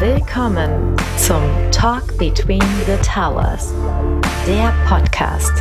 [0.00, 3.74] Willkommen zum Talk Between the Towers,
[4.46, 5.52] der Podcast.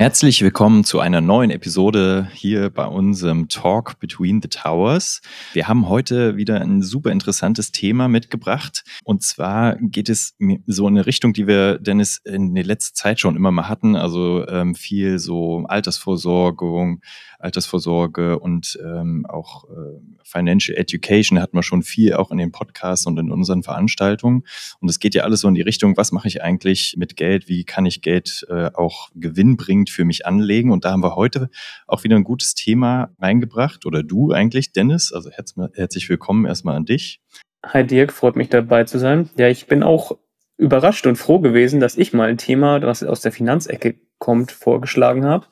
[0.00, 5.20] Herzlich willkommen zu einer neuen Episode hier bei unserem Talk Between the Towers.
[5.52, 8.82] Wir haben heute wieder ein super interessantes Thema mitgebracht.
[9.04, 10.34] Und zwar geht es
[10.66, 13.94] so in eine Richtung, die wir, Dennis, in der letzten Zeit schon immer mal hatten.
[13.94, 17.02] Also ähm, viel so Altersvorsorgung,
[17.38, 23.06] Altersvorsorge und ähm, auch äh, Financial Education hat man schon viel auch in den Podcasts
[23.06, 24.44] und in unseren Veranstaltungen.
[24.80, 27.48] Und es geht ja alles so in die Richtung, was mache ich eigentlich mit Geld?
[27.48, 30.72] Wie kann ich Geld äh, auch gewinnbringend für mich anlegen?
[30.72, 31.50] Und da haben wir heute
[31.86, 35.12] auch wieder ein gutes Thema reingebracht oder du eigentlich, Dennis.
[35.12, 37.20] Also herzlich willkommen erstmal an dich.
[37.64, 39.28] Hi Dirk, freut mich dabei zu sein.
[39.36, 40.18] Ja, ich bin auch
[40.56, 45.24] überrascht und froh gewesen, dass ich mal ein Thema, das aus der Finanzecke kommt, vorgeschlagen
[45.24, 45.46] habe.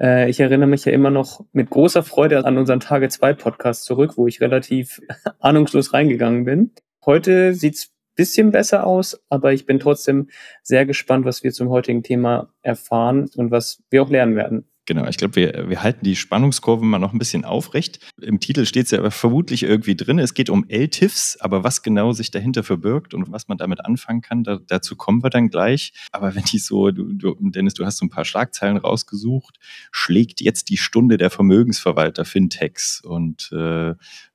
[0.00, 3.84] Äh, ich erinnere mich ja immer noch mit großer Freude an unseren Tage 2 Podcast
[3.84, 5.00] zurück, wo ich relativ
[5.38, 6.72] ahnungslos reingegangen bin.
[7.04, 10.28] Heute sieht's bisschen besser aus, aber ich bin trotzdem
[10.62, 14.66] sehr gespannt, was wir zum heutigen Thema erfahren und was wir auch lernen werden.
[14.86, 18.00] Genau, ich glaube, wir, wir halten die Spannungskurve mal noch ein bisschen aufrecht.
[18.20, 20.18] Im Titel steht es ja aber vermutlich irgendwie drin.
[20.18, 24.20] Es geht um LTIFs, aber was genau sich dahinter verbirgt und was man damit anfangen
[24.20, 25.94] kann, da, dazu kommen wir dann gleich.
[26.12, 29.58] Aber wenn ich so, du, du, Dennis, du hast so ein paar Schlagzeilen rausgesucht,
[29.90, 33.94] schlägt jetzt die Stunde der Vermögensverwalter Fintechs und äh,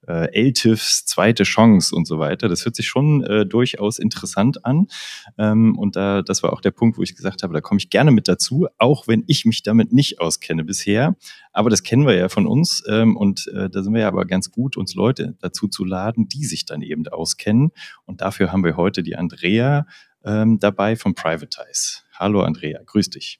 [0.09, 2.49] äh, LTIFs, zweite Chance und so weiter.
[2.49, 4.87] Das hört sich schon äh, durchaus interessant an.
[5.37, 7.89] Ähm, und da, das war auch der Punkt, wo ich gesagt habe, da komme ich
[7.89, 11.15] gerne mit dazu, auch wenn ich mich damit nicht auskenne bisher.
[11.53, 12.83] Aber das kennen wir ja von uns.
[12.89, 16.27] Ähm, und äh, da sind wir ja aber ganz gut, uns Leute dazu zu laden,
[16.27, 17.71] die sich dann eben auskennen.
[18.05, 19.85] Und dafür haben wir heute die Andrea
[20.25, 22.01] ähm, dabei von Privatize.
[22.13, 23.39] Hallo Andrea, grüß dich.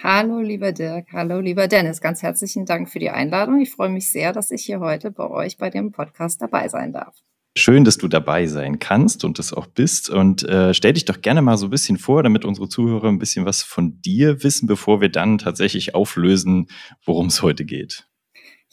[0.00, 1.08] Hallo, lieber Dirk.
[1.12, 2.00] Hallo, lieber Dennis.
[2.00, 3.60] Ganz herzlichen Dank für die Einladung.
[3.60, 6.92] Ich freue mich sehr, dass ich hier heute bei euch bei dem Podcast dabei sein
[6.92, 7.14] darf.
[7.56, 10.08] Schön, dass du dabei sein kannst und das auch bist.
[10.08, 13.18] Und äh, stell dich doch gerne mal so ein bisschen vor, damit unsere Zuhörer ein
[13.18, 16.68] bisschen was von dir wissen, bevor wir dann tatsächlich auflösen,
[17.04, 18.06] worum es heute geht.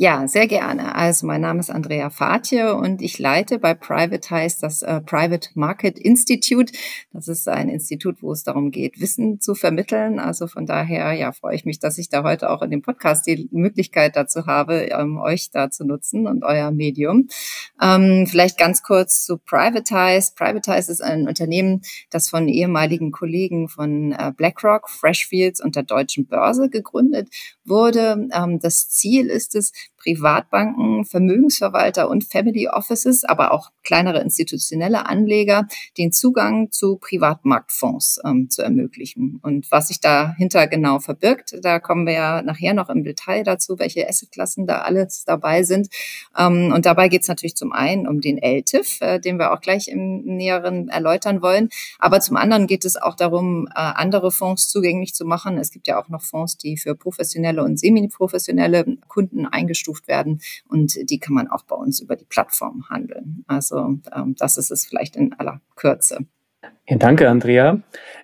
[0.01, 0.95] Ja, sehr gerne.
[0.95, 5.99] Also mein Name ist Andrea Fatje und ich leite bei Privatize das äh, Private Market
[5.99, 6.71] Institute.
[7.11, 10.17] Das ist ein Institut, wo es darum geht, Wissen zu vermitteln.
[10.17, 13.27] Also von daher ja, freue ich mich, dass ich da heute auch in dem Podcast
[13.27, 17.27] die Möglichkeit dazu habe, ähm, euch da zu nutzen und euer Medium.
[17.81, 20.31] Ähm, vielleicht ganz kurz zu Privatize.
[20.33, 26.25] Privatize ist ein Unternehmen, das von ehemaligen Kollegen von äh, BlackRock, Freshfields und der Deutschen
[26.25, 27.27] Börse gegründet
[27.65, 28.29] wurde.
[28.33, 35.67] Ähm, das Ziel ist es, Privatbanken, Vermögensverwalter und Family Offices, aber auch kleinere institutionelle Anleger
[35.97, 39.39] den Zugang zu Privatmarktfonds ähm, zu ermöglichen.
[39.43, 43.77] Und was sich dahinter genau verbirgt, da kommen wir ja nachher noch im Detail dazu,
[43.77, 45.89] welche Assetklassen da alles dabei sind.
[46.37, 49.61] Ähm, und dabei geht es natürlich zum einen um den LTIF, äh, den wir auch
[49.61, 51.69] gleich im Näheren erläutern wollen.
[51.99, 55.57] Aber zum anderen geht es auch darum, äh, andere Fonds zugänglich zu machen.
[55.57, 60.41] Es gibt ja auch noch Fonds, die für professionelle und semi-professionelle Kunden eingestuft eingestuft werden
[60.67, 63.43] und die kann man auch bei uns über die Plattform handeln.
[63.47, 66.25] Also ähm, das ist es vielleicht in aller Kürze.
[66.87, 67.81] Ja, danke, Andrea.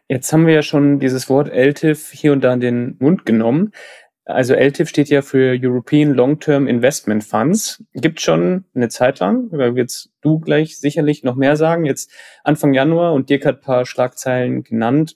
[0.08, 3.72] Jetzt haben wir ja schon dieses Wort LTIF hier und da in den Mund genommen.
[4.26, 7.84] Also LTIF steht ja für European Long-Term Investment Funds.
[7.94, 11.86] Gibt schon eine Zeit lang, da wirst du gleich sicherlich noch mehr sagen.
[11.86, 12.12] Jetzt
[12.44, 15.16] Anfang Januar und Dirk hat ein paar Schlagzeilen genannt,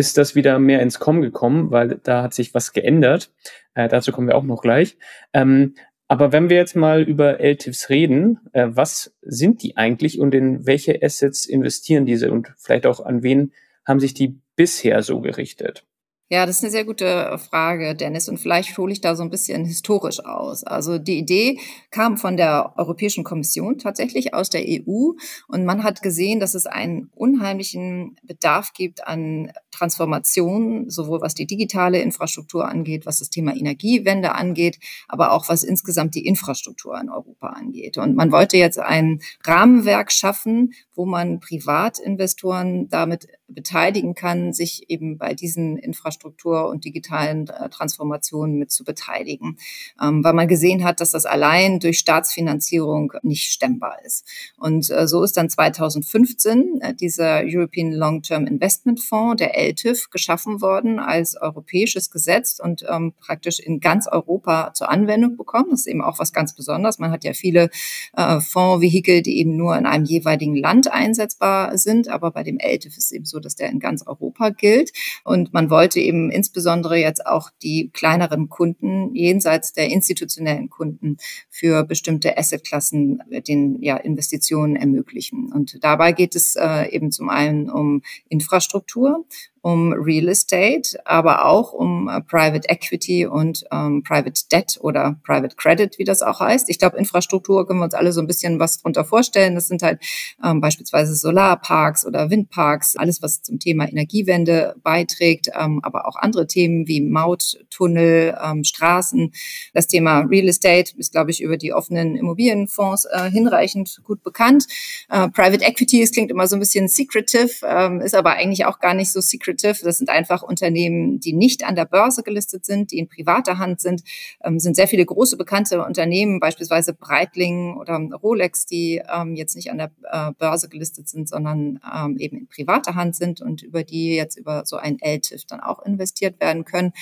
[0.00, 3.30] ist das wieder mehr ins Kommen gekommen, weil da hat sich was geändert.
[3.74, 4.96] Äh, dazu kommen wir auch noch gleich.
[5.34, 5.74] Ähm,
[6.08, 10.66] aber wenn wir jetzt mal über LTIFs reden, äh, was sind die eigentlich und in
[10.66, 13.52] welche Assets investieren diese und vielleicht auch an wen
[13.86, 15.84] haben sich die bisher so gerichtet?
[16.32, 18.28] Ja, das ist eine sehr gute Frage, Dennis.
[18.28, 20.62] Und vielleicht hole ich da so ein bisschen historisch aus.
[20.62, 21.58] Also die Idee
[21.90, 25.10] kam von der Europäischen Kommission tatsächlich aus der EU.
[25.48, 31.48] Und man hat gesehen, dass es einen unheimlichen Bedarf gibt an Transformation, sowohl was die
[31.48, 34.78] digitale Infrastruktur angeht, was das Thema Energiewende angeht,
[35.08, 37.98] aber auch was insgesamt die Infrastruktur in Europa angeht.
[37.98, 45.18] Und man wollte jetzt ein Rahmenwerk schaffen, wo man Privatinvestoren damit beteiligen kann, sich eben
[45.18, 49.58] bei diesen Infrastruktur- und digitalen äh, Transformationen mit zu beteiligen,
[50.00, 54.26] ähm, weil man gesehen hat, dass das allein durch Staatsfinanzierung nicht stemmbar ist.
[54.56, 60.60] Und äh, so ist dann 2015 äh, dieser European Long-Term Investment Fonds, der LTIF, geschaffen
[60.60, 65.70] worden als europäisches Gesetz und ähm, praktisch in ganz Europa zur Anwendung bekommen.
[65.70, 66.98] Das ist eben auch was ganz Besonderes.
[66.98, 67.70] Man hat ja viele
[68.14, 73.06] Fondsvehikel, die eben nur in einem jeweiligen Land einsetzbar sind, aber bei dem LTIF ist
[73.06, 74.92] es eben so, so, dass der in ganz Europa gilt.
[75.24, 81.16] Und man wollte eben insbesondere jetzt auch die kleineren Kunden jenseits der institutionellen Kunden
[81.48, 85.52] für bestimmte Assetklassen den ja, Investitionen ermöglichen.
[85.52, 89.24] Und dabei geht es äh, eben zum einen um Infrastruktur,
[89.62, 95.54] um Real Estate, aber auch um uh, Private Equity und um, Private Debt oder Private
[95.56, 96.70] Credit, wie das auch heißt.
[96.70, 99.54] Ich glaube, Infrastruktur können wir uns alle so ein bisschen was drunter vorstellen.
[99.54, 100.00] Das sind halt
[100.42, 106.46] ähm, beispielsweise Solarparks oder Windparks, alles, was zum Thema Energiewende beiträgt, ähm, aber auch andere
[106.46, 109.32] Themen wie Mauttunnel, ähm, Straßen.
[109.74, 114.66] Das Thema Real Estate ist, glaube ich, über die offenen Immobilienfonds äh, hinreichend gut bekannt.
[115.10, 118.78] Äh, Private Equity, es klingt immer so ein bisschen secretive, ähm, ist aber eigentlich auch
[118.78, 119.84] gar nicht so secretive Lucrative.
[119.84, 123.80] Das sind einfach Unternehmen, die nicht an der Börse gelistet sind, die in privater Hand
[123.80, 124.02] sind.
[124.42, 129.70] Ähm, sind sehr viele große bekannte Unternehmen, beispielsweise Breitling oder Rolex, die ähm, jetzt nicht
[129.70, 133.84] an der äh, Börse gelistet sind, sondern ähm, eben in privater Hand sind und über
[133.84, 136.92] die jetzt über so ein LTIF dann auch investiert werden können.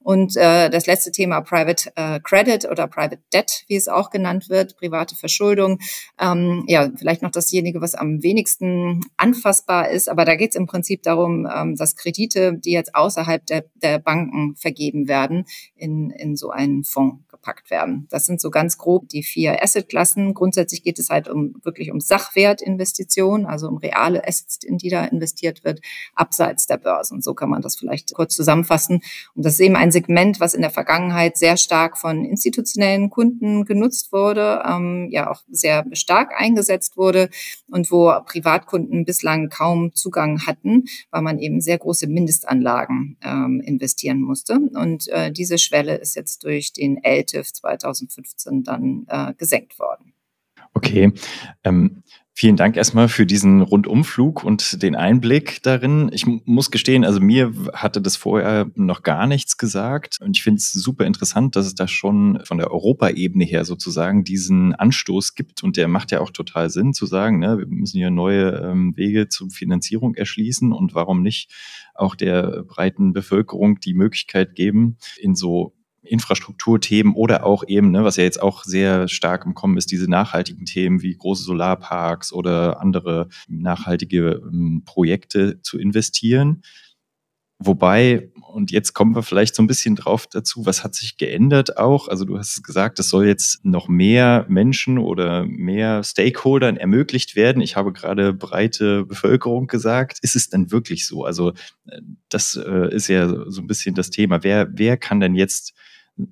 [0.00, 4.48] Und äh, das letzte Thema Private äh, Credit oder Private Debt, wie es auch genannt
[4.48, 5.80] wird, private Verschuldung.
[6.20, 10.66] Ähm, ja, vielleicht noch dasjenige, was am wenigsten anfassbar ist, aber da geht es im
[10.66, 15.44] Prinzip darum, ähm, dass Kredite, die jetzt außerhalb der, der Banken vergeben werden,
[15.76, 18.06] in, in so einen Fonds gepackt werden.
[18.10, 20.34] Das sind so ganz grob die vier Assetklassen.
[20.34, 25.04] Grundsätzlich geht es halt um wirklich um Sachwertinvestitionen, also um reale Assets, in die da
[25.04, 25.80] investiert wird,
[26.14, 27.22] abseits der Börsen.
[27.22, 29.00] So kann man das vielleicht kurz zusammenfassen.
[29.34, 33.64] Und das ist eben ein Segment, was in der Vergangenheit sehr stark von institutionellen Kunden
[33.64, 37.30] genutzt wurde, ähm, ja auch sehr stark eingesetzt wurde
[37.70, 44.20] und wo Privatkunden bislang kaum Zugang hatten, weil man eben sehr große Mindestanlagen ähm, investieren
[44.20, 44.58] musste.
[44.58, 50.12] Und äh, diese Schwelle ist jetzt durch den LTIF 2015 dann äh, gesenkt worden.
[50.74, 51.14] Okay.
[51.64, 52.02] Ähm,
[52.40, 56.08] Vielen Dank erstmal für diesen Rundumflug und den Einblick darin.
[56.12, 60.18] Ich muss gestehen, also mir hatte das vorher noch gar nichts gesagt.
[60.20, 64.22] Und ich finde es super interessant, dass es da schon von der Europaebene her sozusagen
[64.22, 65.64] diesen Anstoß gibt.
[65.64, 68.96] Und der macht ja auch total Sinn zu sagen, ne, wir müssen hier neue ähm,
[68.96, 70.72] Wege zur Finanzierung erschließen.
[70.72, 71.50] Und warum nicht
[71.96, 75.74] auch der breiten Bevölkerung die Möglichkeit geben, in so
[76.10, 80.10] Infrastrukturthemen oder auch eben, ne, was ja jetzt auch sehr stark im Kommen ist, diese
[80.10, 86.62] nachhaltigen Themen wie große Solarparks oder andere nachhaltige ähm, Projekte zu investieren.
[87.60, 91.76] Wobei, und jetzt kommen wir vielleicht so ein bisschen drauf dazu, was hat sich geändert
[91.76, 92.06] auch?
[92.06, 97.60] Also du hast gesagt, es soll jetzt noch mehr Menschen oder mehr Stakeholdern ermöglicht werden.
[97.60, 100.18] Ich habe gerade breite Bevölkerung gesagt.
[100.22, 101.24] Ist es denn wirklich so?
[101.24, 101.50] Also
[101.86, 104.44] äh, das äh, ist ja so ein bisschen das Thema.
[104.44, 105.74] Wer, wer kann denn jetzt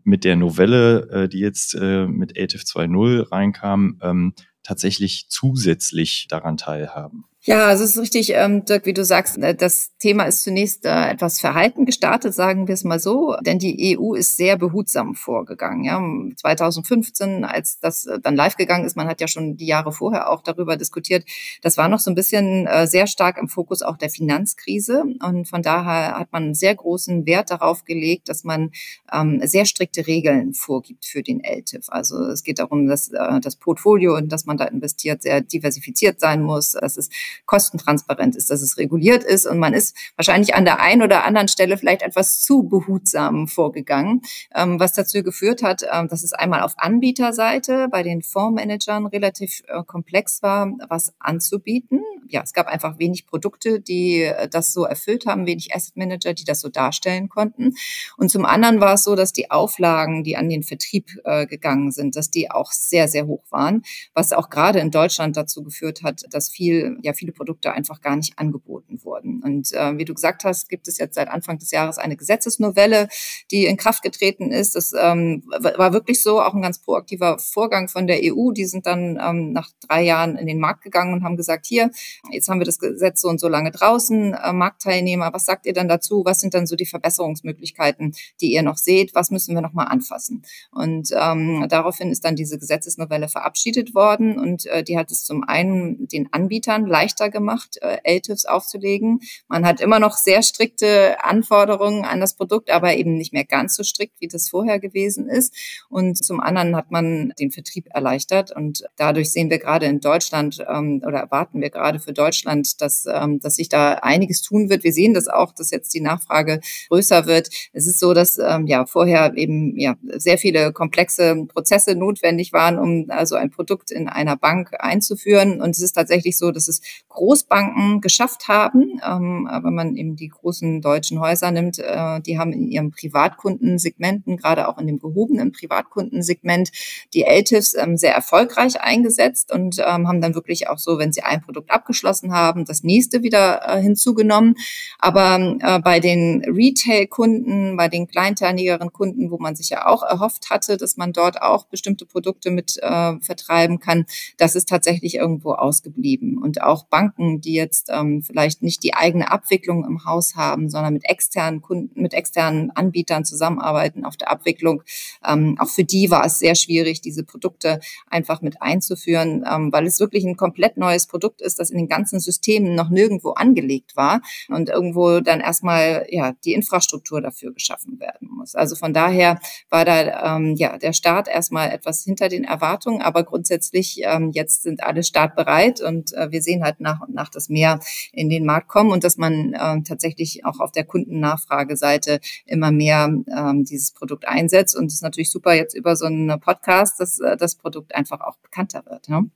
[0.05, 6.57] mit der Novelle, äh, die jetzt äh, mit ATIF 2.0 reinkam, ähm, tatsächlich zusätzlich daran
[6.57, 7.25] teilhaben.
[7.49, 10.85] Ja, also es ist richtig, ähm, Dirk, wie du sagst, äh, das Thema ist zunächst
[10.85, 15.15] äh, etwas verhalten gestartet, sagen wir es mal so, denn die EU ist sehr behutsam
[15.15, 15.85] vorgegangen.
[15.85, 16.03] Ja.
[16.37, 20.29] 2015, als das äh, dann live gegangen ist, man hat ja schon die Jahre vorher
[20.29, 21.25] auch darüber diskutiert,
[21.63, 25.49] das war noch so ein bisschen äh, sehr stark im Fokus auch der Finanzkrise und
[25.49, 28.73] von daher hat man sehr großen Wert darauf gelegt, dass man
[29.13, 31.91] ähm, sehr strikte Regeln vorgibt für den LTIF.
[31.91, 36.19] Also es geht darum, dass äh, das Portfolio, in das man da investiert, sehr diversifiziert
[36.19, 37.09] sein muss, dass es
[37.45, 41.49] kostentransparent ist, dass es reguliert ist und man ist wahrscheinlich an der einen oder anderen
[41.49, 44.23] Stelle vielleicht etwas zu behutsam vorgegangen,
[44.55, 49.63] ähm, was dazu geführt hat, ähm, dass es einmal auf Anbieterseite bei den Fondsmanagern relativ
[49.69, 52.03] äh, komplex war, was anzubieten.
[52.29, 56.35] Ja, es gab einfach wenig Produkte, die äh, das so erfüllt haben, wenig Asset Manager,
[56.35, 57.75] die das so darstellen konnten.
[58.17, 61.93] Und zum anderen war es so, dass die Auflagen, die an den Vertrieb äh, gegangen
[61.93, 63.83] sind, dass die auch sehr, sehr hoch waren,
[64.15, 68.17] was auch gerade in Deutschland dazu geführt hat, dass viel, ja, viele Produkte einfach gar
[68.17, 69.43] nicht angeboten wurden.
[69.43, 73.09] Und äh, wie du gesagt hast, gibt es jetzt seit Anfang des Jahres eine Gesetzesnovelle,
[73.51, 74.77] die in Kraft getreten ist.
[74.77, 78.53] Das ähm, war wirklich so, auch ein ganz proaktiver Vorgang von der EU.
[78.53, 81.91] Die sind dann ähm, nach drei Jahren in den Markt gegangen und haben gesagt, hier,
[82.31, 85.73] jetzt haben wir das Gesetz so und so lange draußen, äh, Marktteilnehmer, was sagt ihr
[85.73, 86.23] dann dazu?
[86.25, 89.15] Was sind dann so die Verbesserungsmöglichkeiten, die ihr noch seht?
[89.15, 90.43] Was müssen wir noch mal anfassen?
[90.71, 95.45] Und ähm, daraufhin ist dann diese Gesetzesnovelle verabschiedet worden und äh, die hat es zum
[95.45, 99.21] einen den Anbietern leicht leichter gemacht, äh, LTIFs aufzulegen.
[99.49, 103.77] Man hat immer noch sehr strikte Anforderungen an das Produkt, aber eben nicht mehr ganz
[103.77, 105.55] so strikt, wie das vorher gewesen ist.
[105.89, 108.51] Und zum anderen hat man den Vertrieb erleichtert.
[108.51, 113.07] Und dadurch sehen wir gerade in Deutschland ähm, oder erwarten wir gerade für Deutschland, dass,
[113.07, 114.83] ähm, dass sich da einiges tun wird.
[114.83, 117.51] Wir sehen das auch, dass jetzt die Nachfrage größer wird.
[117.73, 122.79] Es ist so, dass ähm, ja vorher eben ja sehr viele komplexe Prozesse notwendig waren,
[122.79, 125.61] um also ein Produkt in einer Bank einzuführen.
[125.61, 129.01] Und es ist tatsächlich so, dass es Großbanken geschafft haben.
[129.05, 134.37] Ähm, wenn man eben die großen deutschen Häuser nimmt, äh, die haben in ihren Privatkundensegmenten,
[134.37, 136.71] gerade auch in dem gehobenen Privatkundensegment,
[137.15, 141.23] die LTIFs ähm, sehr erfolgreich eingesetzt und ähm, haben dann wirklich auch so, wenn sie
[141.23, 144.57] ein Produkt abgeschlossen haben, das nächste wieder äh, hinzugenommen.
[144.99, 150.51] Aber äh, bei den Retail-Kunden, bei den kleinteiligeren Kunden, wo man sich ja auch erhofft
[150.51, 155.53] hatte, dass man dort auch bestimmte Produkte mit äh, vertreiben kann, das ist tatsächlich irgendwo
[155.53, 156.39] ausgeblieben.
[156.39, 160.95] Und auch Banken, die jetzt ähm, vielleicht nicht die eigene Abwicklung im Haus haben, sondern
[160.95, 164.83] mit externen Kunden, mit externen Anbietern zusammenarbeiten auf der Abwicklung,
[165.27, 169.87] ähm, auch für die war es sehr schwierig, diese Produkte einfach mit einzuführen, ähm, weil
[169.87, 173.97] es wirklich ein komplett neues Produkt ist, das in den ganzen Systemen noch nirgendwo angelegt
[173.97, 178.55] war und irgendwo dann erstmal ja die Infrastruktur dafür geschaffen werden muss.
[178.55, 179.41] Also von daher
[179.71, 184.63] war da ähm, ja der Start erstmal etwas hinter den Erwartungen, aber grundsätzlich ähm, jetzt
[184.63, 187.81] sind alle startbereit und äh, wir sehen halt nach und nach das mehr
[188.13, 193.05] in den Markt kommen und dass man äh, tatsächlich auch auf der Kundennachfrageseite immer mehr
[193.05, 197.21] ähm, dieses Produkt einsetzt und es ist natürlich super jetzt über so einen Podcast, dass
[197.21, 199.09] äh, das Produkt einfach auch bekannter wird.
[199.09, 199.31] Ne?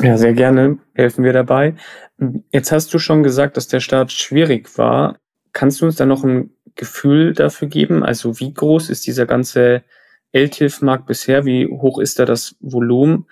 [0.00, 1.76] Ja, sehr gerne helfen wir dabei.
[2.50, 5.18] Jetzt hast du schon gesagt, dass der Start schwierig war.
[5.52, 8.02] Kannst du uns da noch ein Gefühl dafür geben?
[8.02, 9.84] Also wie groß ist dieser ganze
[10.32, 11.44] LTIF-Markt bisher?
[11.44, 13.26] Wie hoch ist da das Volumen?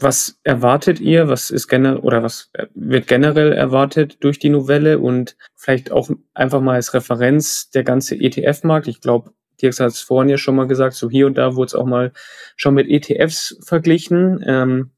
[0.00, 1.28] Was erwartet ihr?
[1.28, 6.60] Was ist generell oder was wird generell erwartet durch die Novelle und vielleicht auch einfach
[6.60, 8.86] mal als Referenz der ganze ETF-Markt?
[8.86, 11.66] Ich glaube, Dirk hat es vorhin ja schon mal gesagt, so hier und da wurde
[11.66, 12.12] es auch mal
[12.56, 14.42] schon mit ETFs verglichen.
[14.46, 14.90] Ähm,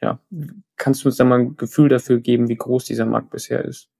[0.00, 0.20] ja,
[0.76, 3.90] kannst du uns da mal ein Gefühl dafür geben, wie groß dieser Markt bisher ist?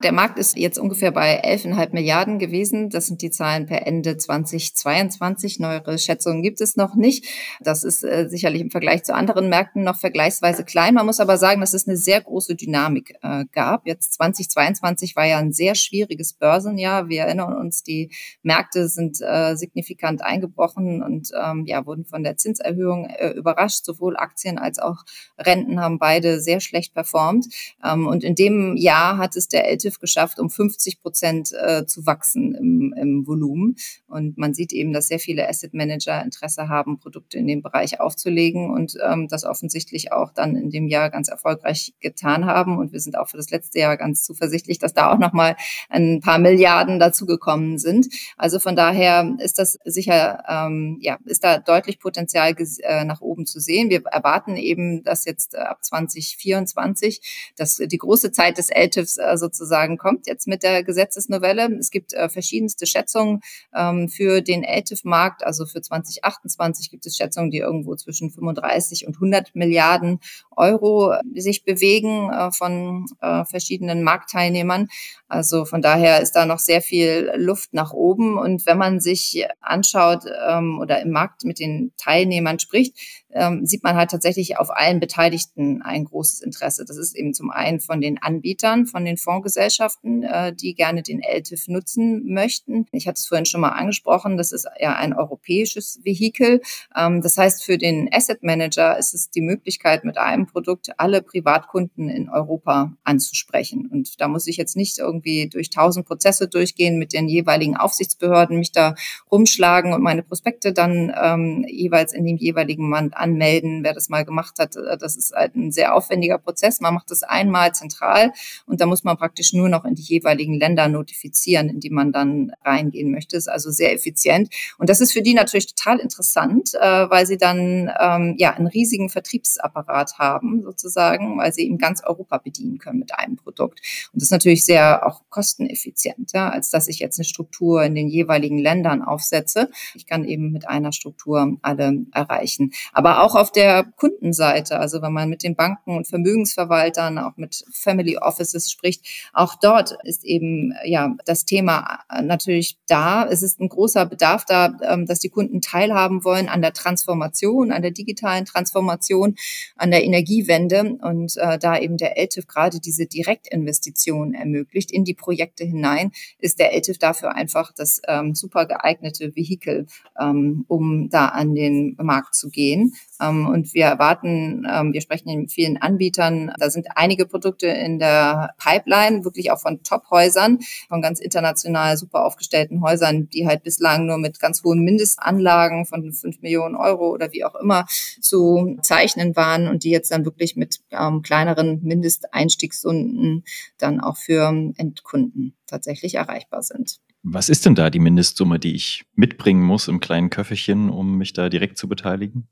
[0.00, 2.88] Der Markt ist jetzt ungefähr bei 11,5 Milliarden gewesen.
[2.88, 5.58] Das sind die Zahlen per Ende 2022.
[5.58, 7.26] Neuere Schätzungen gibt es noch nicht.
[7.58, 10.94] Das ist äh, sicherlich im Vergleich zu anderen Märkten noch vergleichsweise klein.
[10.94, 13.88] Man muss aber sagen, dass es eine sehr große Dynamik äh, gab.
[13.88, 17.08] Jetzt 2022 war ja ein sehr schwieriges Börsenjahr.
[17.08, 18.12] Wir erinnern uns, die
[18.44, 23.84] Märkte sind äh, signifikant eingebrochen und ähm, ja, wurden von der Zinserhöhung äh, überrascht.
[23.84, 24.98] Sowohl Aktien als auch
[25.36, 27.46] Renten haben beide sehr schlecht performt.
[27.84, 31.86] Ähm, und in dem Jahr hat es der ältere Active geschafft, um 50 Prozent äh,
[31.86, 33.76] zu wachsen im, im Volumen.
[34.06, 38.00] Und man sieht eben, dass sehr viele Asset Manager Interesse haben, Produkte in dem Bereich
[38.00, 42.78] aufzulegen und ähm, das offensichtlich auch dann in dem Jahr ganz erfolgreich getan haben.
[42.78, 45.56] Und wir sind auch für das letzte Jahr ganz zuversichtlich, dass da auch nochmal
[45.88, 48.08] ein paar Milliarden dazugekommen sind.
[48.36, 53.46] Also von daher ist das sicher, ähm, ja, ist da deutlich Potenzial äh, nach oben
[53.46, 53.90] zu sehen.
[53.90, 59.36] Wir erwarten eben, dass jetzt äh, ab 2024, dass die große Zeit des LTIFs äh,
[59.36, 61.68] sozusagen sozusagen kommt jetzt mit der Gesetzesnovelle.
[61.78, 63.40] Es gibt äh, verschiedenste Schätzungen
[63.74, 65.44] ähm, für den LTIF-Markt.
[65.44, 70.20] Also für 2028 gibt es Schätzungen, die irgendwo zwischen 35 und 100 Milliarden
[70.56, 74.88] Euro äh, sich bewegen äh, von äh, verschiedenen Marktteilnehmern.
[75.28, 78.38] Also von daher ist da noch sehr viel Luft nach oben.
[78.38, 82.96] Und wenn man sich anschaut ähm, oder im Markt mit den Teilnehmern spricht,
[83.32, 86.84] ähm, sieht man halt tatsächlich auf allen Beteiligten ein großes Interesse.
[86.84, 91.20] Das ist eben zum einen von den Anbietern, von den Fondsgesellschaften, äh, die gerne den
[91.20, 92.86] LTIF nutzen möchten.
[92.92, 96.62] Ich hatte es vorhin schon mal angesprochen, das ist ja ein europäisches Vehikel.
[96.96, 101.22] Ähm, das heißt, für den Asset Manager ist es die Möglichkeit, mit einem Produkt alle
[101.22, 103.88] Privatkunden in Europa anzusprechen.
[103.90, 108.58] Und da muss ich jetzt nicht irgendwie durch tausend Prozesse durchgehen mit den jeweiligen Aufsichtsbehörden,
[108.58, 108.94] mich da
[109.30, 114.24] rumschlagen und meine Prospekte dann ähm, jeweils in dem jeweiligen Land anmelden, wer das mal
[114.24, 114.76] gemacht hat.
[114.76, 116.80] Äh, das ist halt ein sehr aufwendiger Prozess.
[116.80, 118.32] Man macht das einmal zentral
[118.66, 122.12] und da muss man praktisch nur noch in die jeweiligen Länder notifizieren, in die man
[122.12, 123.36] dann reingehen möchte.
[123.36, 124.52] Das ist also sehr effizient.
[124.78, 128.66] Und das ist für die natürlich total interessant, äh, weil sie dann ähm, ja einen
[128.66, 133.80] riesigen Vertriebsapparat haben, sozusagen, weil sie eben ganz Europa bedienen können mit einem Produkt.
[134.12, 138.08] Und das ist natürlich sehr auch kosteneffizienter, als dass ich jetzt eine Struktur in den
[138.08, 139.70] jeweiligen Ländern aufsetze.
[139.94, 142.72] Ich kann eben mit einer Struktur alle erreichen.
[142.92, 147.38] Aber aber auch auf der Kundenseite, also wenn man mit den Banken und Vermögensverwaltern, auch
[147.38, 153.24] mit Family Offices spricht, auch dort ist eben ja das Thema natürlich da.
[153.24, 157.72] Es ist ein großer Bedarf da, ähm, dass die Kunden teilhaben wollen an der Transformation,
[157.72, 159.36] an der digitalen Transformation,
[159.76, 165.14] an der Energiewende und äh, da eben der LTIF gerade diese Direktinvestition ermöglicht in die
[165.14, 169.86] Projekte hinein, ist der LTIF dafür einfach das ähm, super geeignete Vehikel,
[170.20, 172.92] ähm, um da an den Markt zu gehen.
[173.20, 177.98] Ähm, und wir erwarten, ähm, wir sprechen mit vielen Anbietern, da sind einige Produkte in
[177.98, 184.06] der Pipeline, wirklich auch von Top-Häusern, von ganz international super aufgestellten Häusern, die halt bislang
[184.06, 187.86] nur mit ganz hohen Mindestanlagen von fünf Millionen Euro oder wie auch immer
[188.20, 193.44] zu zeichnen waren und die jetzt dann wirklich mit ähm, kleineren Mindesteinstiegssummen
[193.78, 197.00] dann auch für Endkunden tatsächlich erreichbar sind.
[197.22, 201.32] Was ist denn da die Mindestsumme, die ich mitbringen muss im kleinen Köfferchen, um mich
[201.32, 202.48] da direkt zu beteiligen?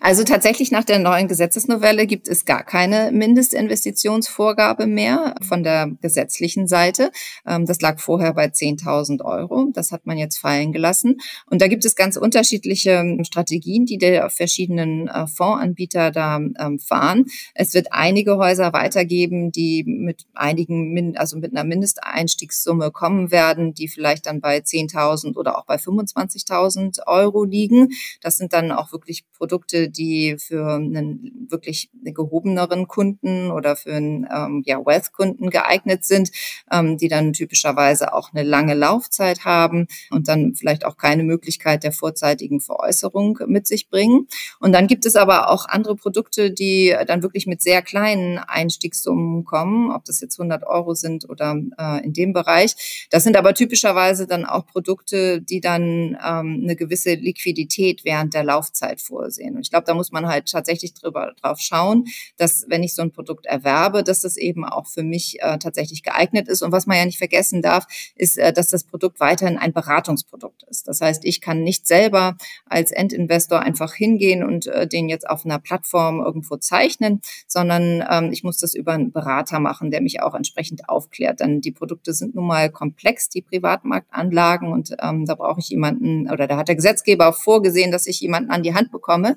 [0.00, 6.66] Also tatsächlich nach der neuen Gesetzesnovelle gibt es gar keine Mindestinvestitionsvorgabe mehr von der gesetzlichen
[6.66, 7.10] Seite.
[7.46, 9.68] Ähm, das lag vorher bei 10.000 Euro.
[9.74, 11.18] Das hat man jetzt fallen gelassen.
[11.46, 16.78] Und da gibt es ganz unterschiedliche ähm, Strategien, die die verschiedenen äh, Fondsanbieter da ähm,
[16.78, 17.26] fahren.
[17.54, 23.88] Es wird einige Häuser weitergeben, die mit einigen, also mit einer Mindesteinstiegssumme kommen werden, die
[23.88, 27.90] vielleicht dann bei 10.000 oder auch bei 25.000 Euro liegen.
[28.22, 33.92] Das sind dann auch wirklich Produkte, Produkte, die für einen wirklich gehobeneren Kunden oder für
[33.94, 36.30] einen ähm, ja, Wealth-Kunden geeignet sind,
[36.70, 41.82] ähm, die dann typischerweise auch eine lange Laufzeit haben und dann vielleicht auch keine Möglichkeit
[41.82, 44.28] der vorzeitigen Veräußerung mit sich bringen.
[44.60, 49.44] Und dann gibt es aber auch andere Produkte, die dann wirklich mit sehr kleinen Einstiegssummen
[49.44, 53.08] kommen, ob das jetzt 100 Euro sind oder äh, in dem Bereich.
[53.10, 58.44] Das sind aber typischerweise dann auch Produkte, die dann ähm, eine gewisse Liquidität während der
[58.44, 59.56] Laufzeit vorsehen sehen.
[59.56, 62.04] Und ich glaube, da muss man halt tatsächlich drüber drauf schauen,
[62.36, 66.02] dass wenn ich so ein Produkt erwerbe, dass das eben auch für mich äh, tatsächlich
[66.02, 66.62] geeignet ist.
[66.62, 70.64] Und was man ja nicht vergessen darf, ist, äh, dass das Produkt weiterhin ein Beratungsprodukt
[70.64, 70.88] ist.
[70.88, 75.44] Das heißt, ich kann nicht selber als Endinvestor einfach hingehen und äh, den jetzt auf
[75.44, 80.22] einer Plattform irgendwo zeichnen, sondern ähm, ich muss das über einen Berater machen, der mich
[80.22, 81.40] auch entsprechend aufklärt.
[81.40, 86.30] Denn die Produkte sind nun mal komplex, die Privatmarktanlagen, und ähm, da brauche ich jemanden,
[86.30, 89.29] oder da hat der Gesetzgeber auch vorgesehen, dass ich jemanden an die Hand bekomme,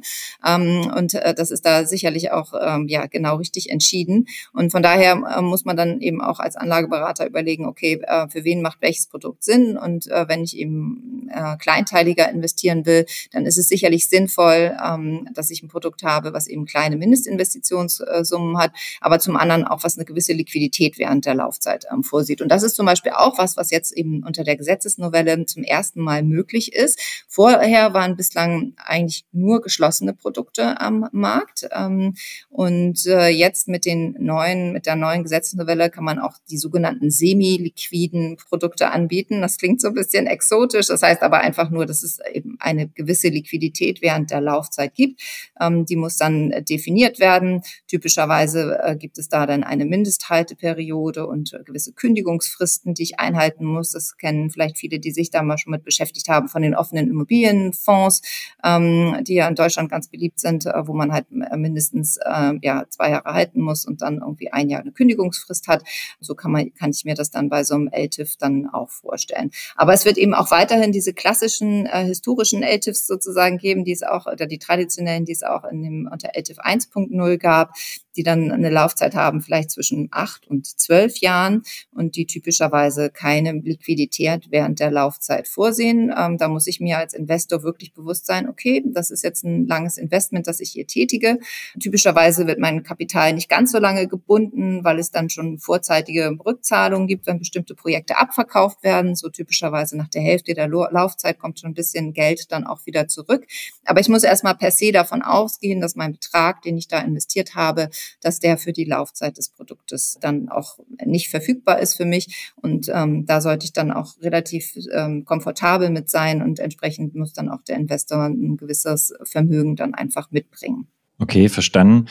[0.46, 4.28] ähm, und äh, das ist da sicherlich auch ähm, ja genau richtig entschieden.
[4.54, 8.44] Und von daher äh, muss man dann eben auch als Anlageberater überlegen, okay, äh, für
[8.44, 9.78] wen macht welches Produkt Sinn?
[9.78, 15.30] Und äh, wenn ich eben äh, kleinteiliger investieren will, dann ist es sicherlich sinnvoll, ähm,
[15.34, 18.72] dass ich ein Produkt habe, was eben kleine Mindestinvestitionssummen hat,
[19.02, 22.42] aber zum anderen auch was eine gewisse Liquidität während der Laufzeit ähm, vorsieht.
[22.42, 26.02] Und das ist zum Beispiel auch was, was jetzt eben unter der Gesetzesnovelle zum ersten
[26.02, 27.00] Mal möglich ist.
[27.28, 31.68] Vorher waren bislang eigentlich nur geschlossene geschlossene Produkte am Markt.
[31.72, 32.16] Ähm,
[32.50, 37.12] und äh, jetzt mit den neuen, mit der neuen Gesetzesnovelle kann man auch die sogenannten
[37.12, 39.42] semi-liquiden Produkte anbieten.
[39.42, 40.88] Das klingt so ein bisschen exotisch.
[40.88, 45.22] Das heißt aber einfach nur, dass es eben eine gewisse Liquidität während der Laufzeit gibt.
[45.60, 47.62] Ähm, die muss dann definiert werden.
[47.88, 53.92] Typischerweise äh, gibt es da dann eine Mindesthalteperiode und gewisse Kündigungsfristen, die ich einhalten muss.
[53.92, 57.10] Das kennen vielleicht viele, die sich da mal schon mit beschäftigt haben von den offenen
[57.10, 58.22] Immobilienfonds,
[58.64, 62.18] ähm, die ja in Deutschland Deutschland ganz beliebt sind, äh, wo man halt äh, mindestens
[62.18, 65.84] äh, ja, zwei Jahre halten muss und dann irgendwie ein Jahr eine Kündigungsfrist hat.
[66.20, 69.50] So kann man, kann ich mir das dann bei so einem LTIF dann auch vorstellen.
[69.76, 74.04] Aber es wird eben auch weiterhin diese klassischen äh, historischen LTIFs sozusagen geben, die es
[74.04, 77.74] auch, oder die traditionellen, die es auch in dem unter LTIF 1.0 gab,
[78.16, 83.54] die dann eine Laufzeit haben, vielleicht zwischen acht und zwölf Jahren und die typischerweise keine
[83.54, 86.14] Liquidität während der Laufzeit vorsehen.
[86.16, 89.63] Ähm, da muss ich mir als Investor wirklich bewusst sein, okay, das ist jetzt ein
[89.68, 91.40] langes Investment, das ich hier tätige.
[91.80, 97.08] Typischerweise wird mein Kapital nicht ganz so lange gebunden, weil es dann schon vorzeitige Rückzahlungen
[97.08, 99.16] gibt, wenn bestimmte Projekte abverkauft werden.
[99.16, 103.08] So typischerweise nach der Hälfte der Laufzeit kommt schon ein bisschen Geld dann auch wieder
[103.08, 103.46] zurück.
[103.86, 107.56] Aber ich muss erstmal per se davon ausgehen, dass mein Betrag, den ich da investiert
[107.56, 107.90] habe,
[108.22, 112.52] dass der für die Laufzeit des Produktes dann auch nicht verfügbar ist für mich.
[112.62, 117.34] Und ähm, da sollte ich dann auch relativ ähm, komfortabel mit sein und entsprechend muss
[117.34, 120.88] dann auch der Investor ein gewisses Vermögen dann einfach mitbringen.
[121.20, 122.08] Okay, verstanden.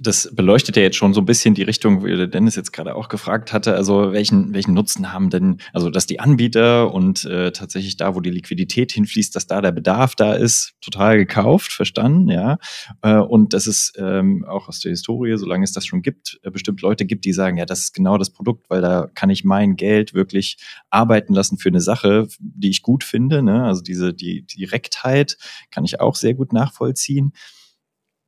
[0.00, 2.96] Das beleuchtet ja jetzt schon so ein bisschen die Richtung, wie der Dennis jetzt gerade
[2.96, 3.74] auch gefragt hatte.
[3.76, 8.20] Also welchen, welchen Nutzen haben denn, also dass die Anbieter und äh, tatsächlich da, wo
[8.20, 12.58] die Liquidität hinfließt, dass da der Bedarf da ist, total gekauft, verstanden, ja.
[13.02, 16.50] Äh, und dass es ähm, auch aus der Historie, solange es das schon gibt, äh,
[16.50, 19.44] bestimmt Leute gibt, die sagen, ja, das ist genau das Produkt, weil da kann ich
[19.44, 20.58] mein Geld wirklich
[20.90, 23.42] arbeiten lassen für eine Sache, die ich gut finde.
[23.42, 23.64] Ne?
[23.64, 25.38] Also diese die Direktheit
[25.70, 27.32] kann ich auch sehr gut nachvollziehen.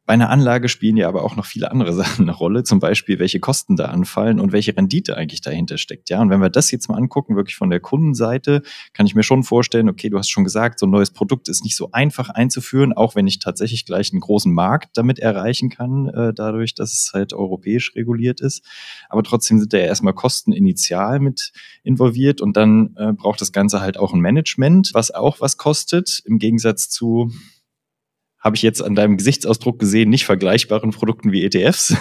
[0.08, 3.18] Bei einer Anlage spielen ja aber auch noch viele andere Sachen eine Rolle, zum Beispiel,
[3.18, 6.08] welche Kosten da anfallen und welche Rendite eigentlich dahinter steckt.
[6.08, 8.62] Ja, und wenn wir das jetzt mal angucken, wirklich von der Kundenseite,
[8.94, 11.62] kann ich mir schon vorstellen, okay, du hast schon gesagt, so ein neues Produkt ist
[11.62, 16.08] nicht so einfach einzuführen, auch wenn ich tatsächlich gleich einen großen Markt damit erreichen kann,
[16.08, 18.64] äh, dadurch, dass es halt europäisch reguliert ist.
[19.10, 23.52] Aber trotzdem sind da ja erstmal Kosten initial mit involviert und dann äh, braucht das
[23.52, 27.30] Ganze halt auch ein Management, was auch was kostet, im Gegensatz zu
[28.40, 31.96] habe ich jetzt an deinem Gesichtsausdruck gesehen, nicht vergleichbaren Produkten wie ETFs.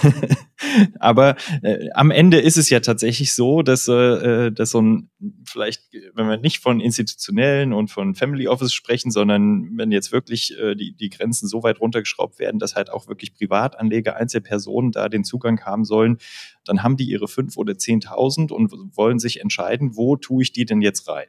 [0.99, 5.09] Aber äh, am Ende ist es ja tatsächlich so, dass, äh, dass so ein,
[5.45, 5.81] vielleicht,
[6.13, 10.75] wenn wir nicht von institutionellen und von Family Office sprechen, sondern wenn jetzt wirklich äh,
[10.75, 15.23] die, die Grenzen so weit runtergeschraubt werden, dass halt auch wirklich Privatanleger, Einzelpersonen da den
[15.23, 16.17] Zugang haben sollen,
[16.65, 20.65] dann haben die ihre fünf oder zehntausend und wollen sich entscheiden, wo tue ich die
[20.65, 21.27] denn jetzt rein?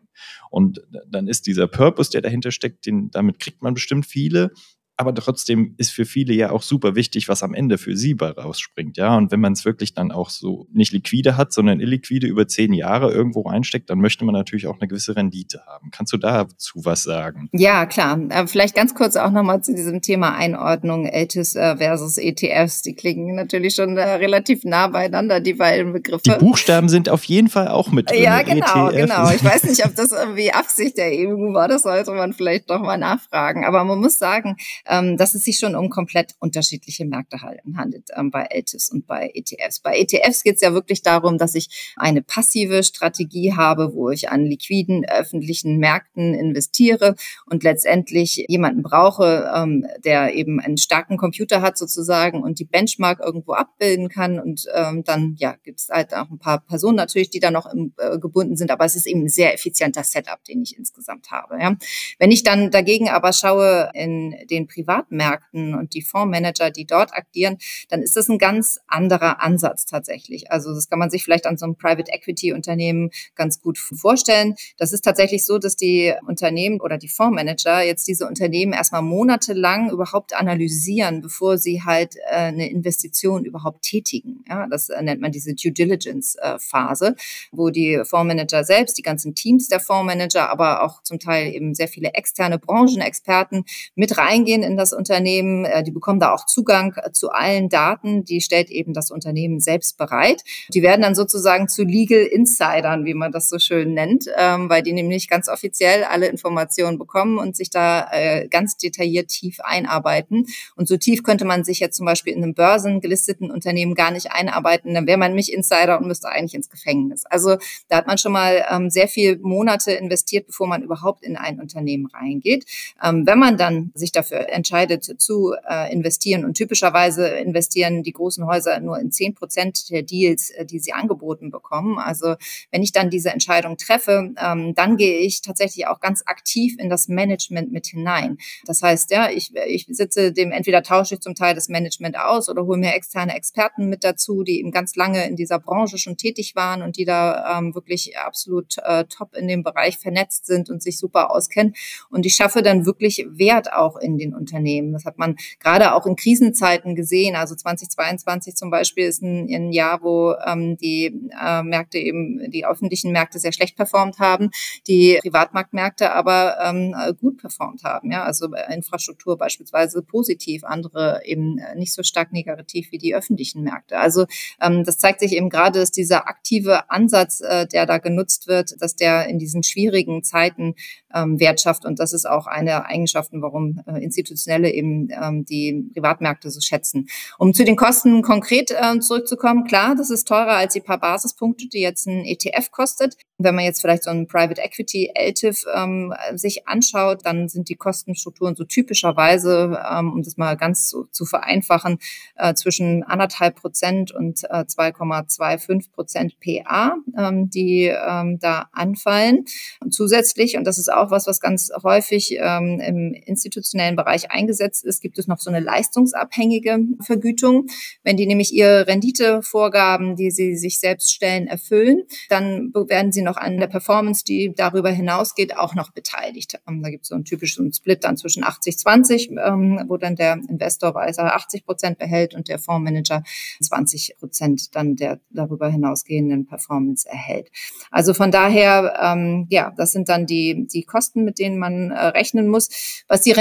[0.51, 4.53] Und dann ist dieser Purpose, der dahinter steckt, den, damit kriegt man bestimmt viele
[4.99, 8.31] aber trotzdem ist für viele ja auch super wichtig, was am Ende für sie bei
[8.31, 8.97] rausspringt.
[8.97, 12.49] Ja, und wenn man es wirklich dann auch so nicht liquide hat, sondern illiquide über
[12.49, 15.93] zehn Jahre irgendwo reinsteckt, dann möchte man natürlich auch eine gewisse Rendite haben.
[15.93, 17.49] Kannst du dazu was sagen?
[17.53, 18.19] Ja, klar.
[18.29, 22.83] Äh, vielleicht ganz kurz auch nochmal zu diesem Thema Einordnung LTIS äh, versus ETFs.
[22.83, 26.23] Die klingen natürlich schon äh, relativ nah beieinander, die beiden Begriffe.
[26.25, 28.21] Die Buchstaben sind auf jeden Fall auch mit drin.
[28.21, 28.97] Ja, genau, ETF.
[28.97, 29.31] genau.
[29.31, 31.69] Ich weiß nicht, ob das irgendwie Absicht der EU war.
[31.69, 33.65] Das sollte man vielleicht doch mal nachfragen.
[33.65, 34.57] Aber man muss sagen,
[34.89, 39.31] ähm, dass es sich schon um komplett unterschiedliche Märkte handelt ähm, bei LTIFs und bei
[39.35, 39.81] ETFs.
[39.81, 44.31] Bei ETFs geht es ja wirklich darum, dass ich eine passive Strategie habe, wo ich
[44.31, 47.15] an liquiden öffentlichen Märkten investiere
[47.47, 53.21] und letztendlich jemanden brauche, ähm, der eben einen starken Computer hat sozusagen und die Benchmark
[53.21, 54.41] irgendwo abbilden kann.
[54.41, 57.67] Und ähm, dann ja, gibt es halt auch ein paar Personen natürlich, die da noch
[57.73, 61.31] im, äh, gebunden sind, aber es ist eben ein sehr effizienter Setup, den ich insgesamt
[61.31, 61.59] habe.
[61.61, 61.77] Ja.
[62.19, 67.59] Wenn ich dann dagegen aber schaue in den Privatmärkten und die Fondsmanager, die dort agieren,
[67.89, 70.51] dann ist das ein ganz anderer Ansatz tatsächlich.
[70.53, 74.55] Also das kann man sich vielleicht an so einem Private Equity Unternehmen ganz gut vorstellen.
[74.77, 79.91] Das ist tatsächlich so, dass die Unternehmen oder die Fondsmanager jetzt diese Unternehmen erstmal monatelang
[79.91, 84.45] überhaupt analysieren, bevor sie halt äh, eine Investition überhaupt tätigen.
[84.49, 87.17] Ja, das äh, nennt man diese Due Diligence äh, Phase,
[87.51, 91.89] wo die Fondsmanager selbst, die ganzen Teams der Fondsmanager, aber auch zum Teil eben sehr
[91.89, 93.65] viele externe Branchenexperten
[93.95, 95.65] mit reingehen in das Unternehmen.
[95.65, 98.25] Äh, die bekommen da auch Zugang äh, zu allen Daten.
[98.25, 100.43] Die stellt eben das Unternehmen selbst bereit.
[100.73, 104.83] Die werden dann sozusagen zu Legal Insidern, wie man das so schön nennt, ähm, weil
[104.83, 110.47] die nämlich ganz offiziell alle Informationen bekommen und sich da äh, ganz detailliert tief einarbeiten.
[110.77, 114.33] Und so tief könnte man sich jetzt zum Beispiel in einem börsengelisteten Unternehmen gar nicht
[114.33, 114.95] einarbeiten.
[114.95, 117.25] Dann wäre man nicht Insider und müsste eigentlich ins Gefängnis.
[117.27, 117.57] Also
[117.89, 121.61] da hat man schon mal ähm, sehr viel Monate investiert, bevor man überhaupt in ein
[121.61, 122.65] Unternehmen reingeht.
[123.03, 126.45] Ähm, wenn man dann sich dafür entscheidet zu äh, investieren.
[126.45, 130.93] Und typischerweise investieren die großen Häuser nur in zehn Prozent der Deals, äh, die sie
[130.93, 131.99] angeboten bekommen.
[131.99, 132.35] Also
[132.71, 136.91] wenn ich dann diese Entscheidung treffe, ähm, dann gehe ich tatsächlich auch ganz aktiv in
[136.91, 138.39] das Management mit hinein.
[138.67, 142.49] Das heißt, ja, ich, ich sitze dem, entweder tausche ich zum Teil das Management aus
[142.49, 146.17] oder hole mir externe Experten mit dazu, die eben ganz lange in dieser Branche schon
[146.17, 150.69] tätig waren und die da ähm, wirklich absolut äh, top in dem Bereich vernetzt sind
[150.69, 151.75] und sich super auskennen.
[152.11, 154.93] Und ich schaffe dann wirklich Wert auch in den Unternehmen.
[154.93, 157.37] Das hat man gerade auch in Krisenzeiten gesehen.
[157.37, 161.07] Also 2022 zum Beispiel ist ein, ein Jahr, wo ähm, die
[161.41, 164.51] äh, Märkte eben, die öffentlichen Märkte sehr schlecht performt haben,
[164.87, 168.11] die Privatmarktmärkte aber ähm, gut performt haben.
[168.11, 173.99] Ja, also Infrastruktur beispielsweise positiv, andere eben nicht so stark negativ wie die öffentlichen Märkte.
[173.99, 174.27] Also
[174.61, 178.81] ähm, das zeigt sich eben gerade, dass dieser aktive Ansatz, äh, der da genutzt wird,
[178.81, 180.75] dass der in diesen schwierigen Zeiten
[181.15, 181.85] ähm, Wert schafft.
[181.85, 186.61] Und das ist auch eine der Eigenschaften, warum äh, Institutionelle eben ähm, die Privatmärkte so
[186.61, 187.09] schätzen.
[187.39, 191.69] Um zu den Kosten konkret äh, zurückzukommen, klar, das ist teurer als die paar Basispunkte,
[191.69, 193.17] die jetzt ein ETF kostet.
[193.39, 197.77] Wenn man jetzt vielleicht so ein Private Equity LTIF ähm, sich anschaut, dann sind die
[197.77, 201.99] Kostenstrukturen so typischerweise, ähm, um das mal ganz zu, zu vereinfachen,
[202.37, 209.45] äh, zwischen anderthalb Prozent und äh, 2,25 Prozent PA, ähm, die ähm, da anfallen.
[209.81, 214.85] Und zusätzlich, und das ist auch was, was ganz häufig ähm, im institutionellen Bereich eingesetzt
[214.85, 217.67] ist, gibt es noch so eine leistungsabhängige Vergütung.
[218.03, 223.37] Wenn die nämlich ihre Renditevorgaben, die sie sich selbst stellen, erfüllen, dann werden sie noch
[223.37, 226.59] an der Performance, die darüber hinausgeht, auch noch beteiligt.
[226.69, 230.41] Ähm, da gibt es so einen typischen Split dann zwischen 80-20, ähm, wo dann der
[230.49, 233.23] Investor weiter 80 Prozent behält und der Fondsmanager
[233.61, 237.51] 20 Prozent dann der darüber hinausgehenden Performance erhält.
[237.91, 242.07] Also von daher, ähm, ja, das sind dann die, die Kosten, mit denen man äh,
[242.07, 243.05] rechnen muss.
[243.09, 243.33] Was die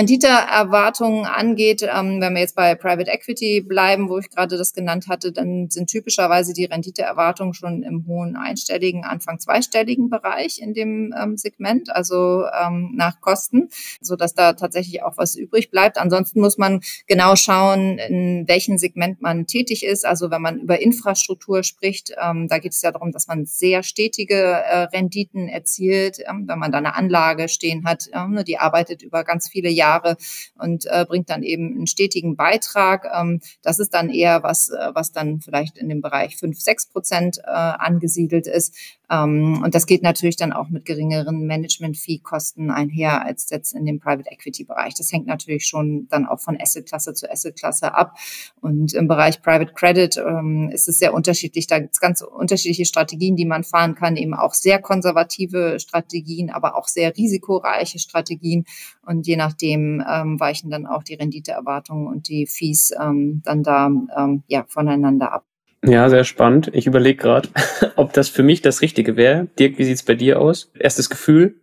[0.67, 5.07] Renditeerwartungen angeht, ähm, wenn wir jetzt bei Private Equity bleiben, wo ich gerade das genannt
[5.07, 11.13] hatte, dann sind typischerweise die Renditeerwartungen schon im hohen einstelligen, Anfang zweistelligen Bereich in dem
[11.19, 13.69] ähm, Segment, also ähm, nach Kosten,
[14.01, 15.97] so dass da tatsächlich auch was übrig bleibt.
[15.97, 20.05] Ansonsten muss man genau schauen, in welchem Segment man tätig ist.
[20.05, 23.83] Also wenn man über Infrastruktur spricht, ähm, da geht es ja darum, dass man sehr
[23.83, 29.01] stetige äh, Renditen erzielt, ähm, wenn man da eine Anlage stehen hat, ähm, die arbeitet
[29.01, 30.17] über ganz viele Jahre
[30.59, 33.09] und äh, bringt dann eben einen stetigen Beitrag.
[33.13, 36.87] Ähm, das ist dann eher was, äh, was dann vielleicht in dem Bereich 5, 6
[36.87, 38.75] Prozent äh, angesiedelt ist.
[39.09, 43.99] Ähm, und das geht natürlich dann auch mit geringeren Management-Fee-Kosten einher als jetzt in dem
[43.99, 44.95] Private Equity-Bereich.
[44.95, 48.17] Das hängt natürlich schon dann auch von Asset-Klasse zu Asset-Klasse ab.
[48.59, 51.67] Und im Bereich Private Credit ähm, ist es sehr unterschiedlich.
[51.67, 56.49] Da gibt es ganz unterschiedliche Strategien, die man fahren kann, eben auch sehr konservative Strategien,
[56.49, 58.65] aber auch sehr risikoreiche Strategien.
[59.05, 63.87] Und je nachdem ähm, weichen dann auch die Renditeerwartungen und die Fees ähm, dann da
[63.87, 65.45] ähm, ja, voneinander ab.
[65.85, 66.71] Ja, sehr spannend.
[66.73, 67.49] Ich überlege gerade,
[67.95, 69.47] ob das für mich das Richtige wäre.
[69.59, 70.71] Dirk, wie sieht's bei dir aus?
[70.79, 71.61] Erstes Gefühl?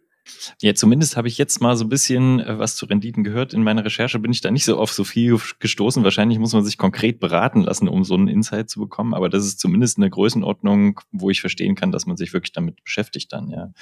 [0.63, 3.53] Ja, zumindest habe ich jetzt mal so ein bisschen äh, was zu Renditen gehört.
[3.53, 6.05] In meiner Recherche bin ich da nicht so auf so viel gestoßen.
[6.05, 9.15] Wahrscheinlich muss man sich konkret beraten lassen, um so einen Insight zu bekommen.
[9.15, 12.83] Aber das ist zumindest eine Größenordnung, wo ich verstehen kann, dass man sich wirklich damit
[12.85, 13.73] beschäftigt dann, ja.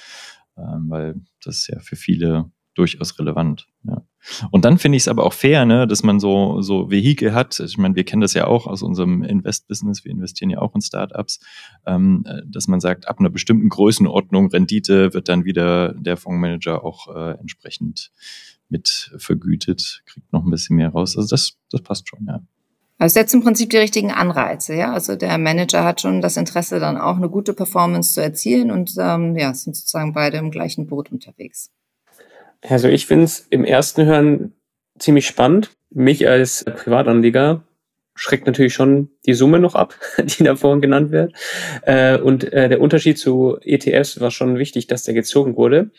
[0.57, 3.69] Ähm, weil das ist ja für viele durchaus relevant.
[3.85, 4.03] Ja.
[4.51, 7.61] Und dann finde ich es aber auch fair, ne, dass man so, so Vehikel hat.
[7.61, 10.81] Ich meine, wir kennen das ja auch aus unserem Invest-Business, wir investieren ja auch in
[10.81, 11.41] Startups,
[11.87, 17.15] ähm, dass man sagt, ab einer bestimmten Größenordnung Rendite wird dann wieder der Fondsmanager auch
[17.15, 18.11] äh, entsprechend
[18.69, 21.17] mit vergütet, kriegt noch ein bisschen mehr raus.
[21.17, 22.41] Also das, das passt schon, ja.
[22.99, 24.93] Also setzt im Prinzip die richtigen Anreize, ja.
[24.93, 28.95] Also der Manager hat schon das Interesse, dann auch eine gute Performance zu erzielen und
[28.99, 31.71] ähm, ja, sind sozusagen beide im gleichen Boot unterwegs.
[32.69, 34.55] Also ich finde es im ersten Hören
[34.99, 35.71] ziemlich spannend.
[35.91, 37.65] Mich als Privatanleger
[38.15, 41.35] schreckt natürlich schon die Summe noch ab, die da vorhin genannt wird.
[41.83, 45.91] Äh, und äh, der Unterschied zu ETFs war schon wichtig, dass der gezogen wurde.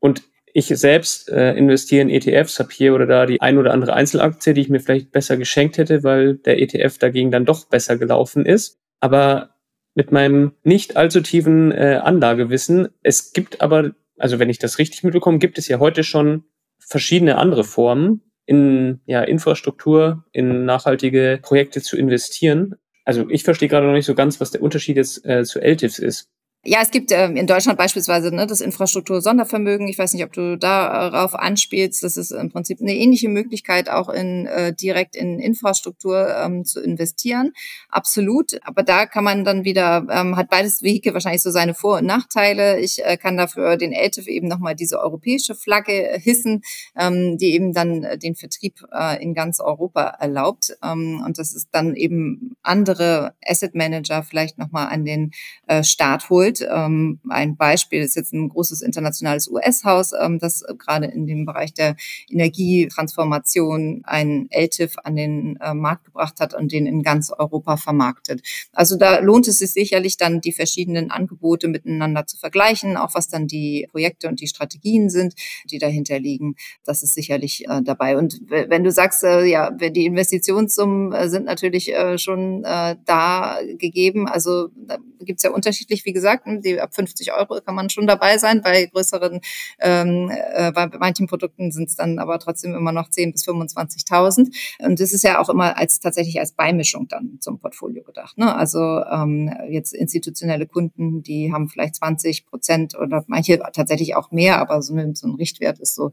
[0.00, 3.92] Und ich selbst äh, investiere in ETFs, habe hier oder da die ein oder andere
[3.92, 7.98] Einzelaktie, die ich mir vielleicht besser geschenkt hätte, weil der ETF dagegen dann doch besser
[7.98, 8.78] gelaufen ist.
[9.00, 9.50] Aber
[9.94, 15.38] mit meinem nicht allzu tiefen Anlagewissen, es gibt aber also wenn ich das richtig mitbekomme,
[15.38, 16.44] gibt es ja heute schon
[16.78, 22.76] verschiedene andere Formen, in ja, Infrastruktur, in nachhaltige Projekte zu investieren.
[23.04, 25.98] Also ich verstehe gerade noch nicht so ganz, was der Unterschied jetzt äh, zu LTIFs
[25.98, 26.30] ist.
[26.68, 29.86] Ja, es gibt ähm, in Deutschland beispielsweise ne, das Infrastruktur-Sondervermögen.
[29.86, 32.02] Ich weiß nicht, ob du darauf anspielst.
[32.02, 36.80] Das ist im Prinzip eine ähnliche Möglichkeit, auch in äh, direkt in Infrastruktur ähm, zu
[36.80, 37.52] investieren.
[37.88, 38.58] Absolut.
[38.64, 42.06] Aber da kann man dann wieder, ähm, hat beides Vehikel wahrscheinlich so seine Vor- und
[42.06, 42.80] Nachteile.
[42.80, 46.62] Ich äh, kann dafür den LTIF eben nochmal diese europäische Flagge hissen,
[46.98, 50.76] ähm, die eben dann äh, den Vertrieb äh, in ganz Europa erlaubt.
[50.82, 55.30] Ähm, und das ist dann eben andere Asset Manager vielleicht nochmal an den
[55.68, 56.70] äh, Start holt geholt.
[56.70, 61.74] Ähm, ein Beispiel ist jetzt ein großes internationales US-Haus, ähm, das gerade in dem Bereich
[61.74, 61.96] der
[62.30, 68.42] Energietransformation ein LTIF an den äh, Markt gebracht hat und den in ganz Europa vermarktet.
[68.72, 73.28] Also da lohnt es sich sicherlich dann, die verschiedenen Angebote miteinander zu vergleichen, auch was
[73.28, 75.34] dann die Projekte und die Strategien sind,
[75.70, 76.56] die dahinter liegen.
[76.84, 78.16] Das ist sicherlich äh, dabei.
[78.16, 83.58] Und wenn du sagst, äh, ja, die Investitionssummen äh, sind natürlich äh, schon äh, da
[83.78, 84.28] gegeben.
[84.28, 87.90] Also da gibt es ja unterschiedlich, wie gesagt, Produkten, die ab 50 Euro kann man
[87.90, 88.62] schon dabei sein.
[88.62, 89.40] Bei größeren,
[89.80, 94.54] ähm, äh, bei manchen Produkten sind es dann aber trotzdem immer noch 10 bis 25.000.
[94.80, 98.38] Und das ist ja auch immer als tatsächlich als Beimischung dann zum Portfolio gedacht.
[98.38, 98.54] Ne?
[98.54, 104.58] Also ähm, jetzt institutionelle Kunden, die haben vielleicht 20 Prozent oder manche tatsächlich auch mehr,
[104.58, 106.12] aber so ein, so ein Richtwert ist so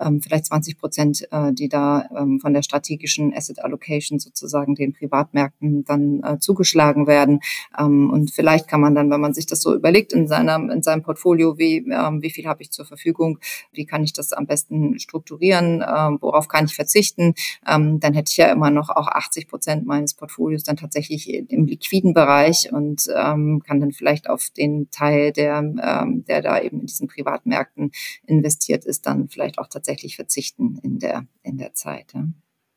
[0.00, 4.92] ähm, vielleicht 20 Prozent, äh, die da ähm, von der strategischen Asset Allocation sozusagen den
[4.92, 7.40] Privatmärkten dann äh, zugeschlagen werden.
[7.78, 10.82] Ähm, und vielleicht kann man dann, wenn man sich das so überlegt in seinem, in
[10.82, 13.38] seinem Portfolio, wie, ähm, wie viel habe ich zur Verfügung,
[13.72, 17.34] wie kann ich das am besten strukturieren, ähm, worauf kann ich verzichten,
[17.66, 21.66] ähm, dann hätte ich ja immer noch auch 80 Prozent meines Portfolios dann tatsächlich im
[21.66, 26.80] liquiden Bereich und ähm, kann dann vielleicht auf den Teil, der, ähm, der da eben
[26.80, 27.92] in diesen Privatmärkten
[28.26, 32.12] investiert ist, dann vielleicht auch tatsächlich verzichten in der, in der Zeit.
[32.14, 32.24] Ja.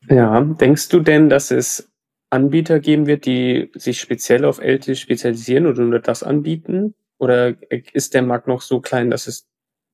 [0.08, 1.90] Ja, denkst du denn, dass es
[2.34, 6.94] Anbieter geben wird, die sich speziell auf LTIs spezialisieren oder nur das anbieten?
[7.18, 9.48] Oder ist der Markt noch so klein, dass es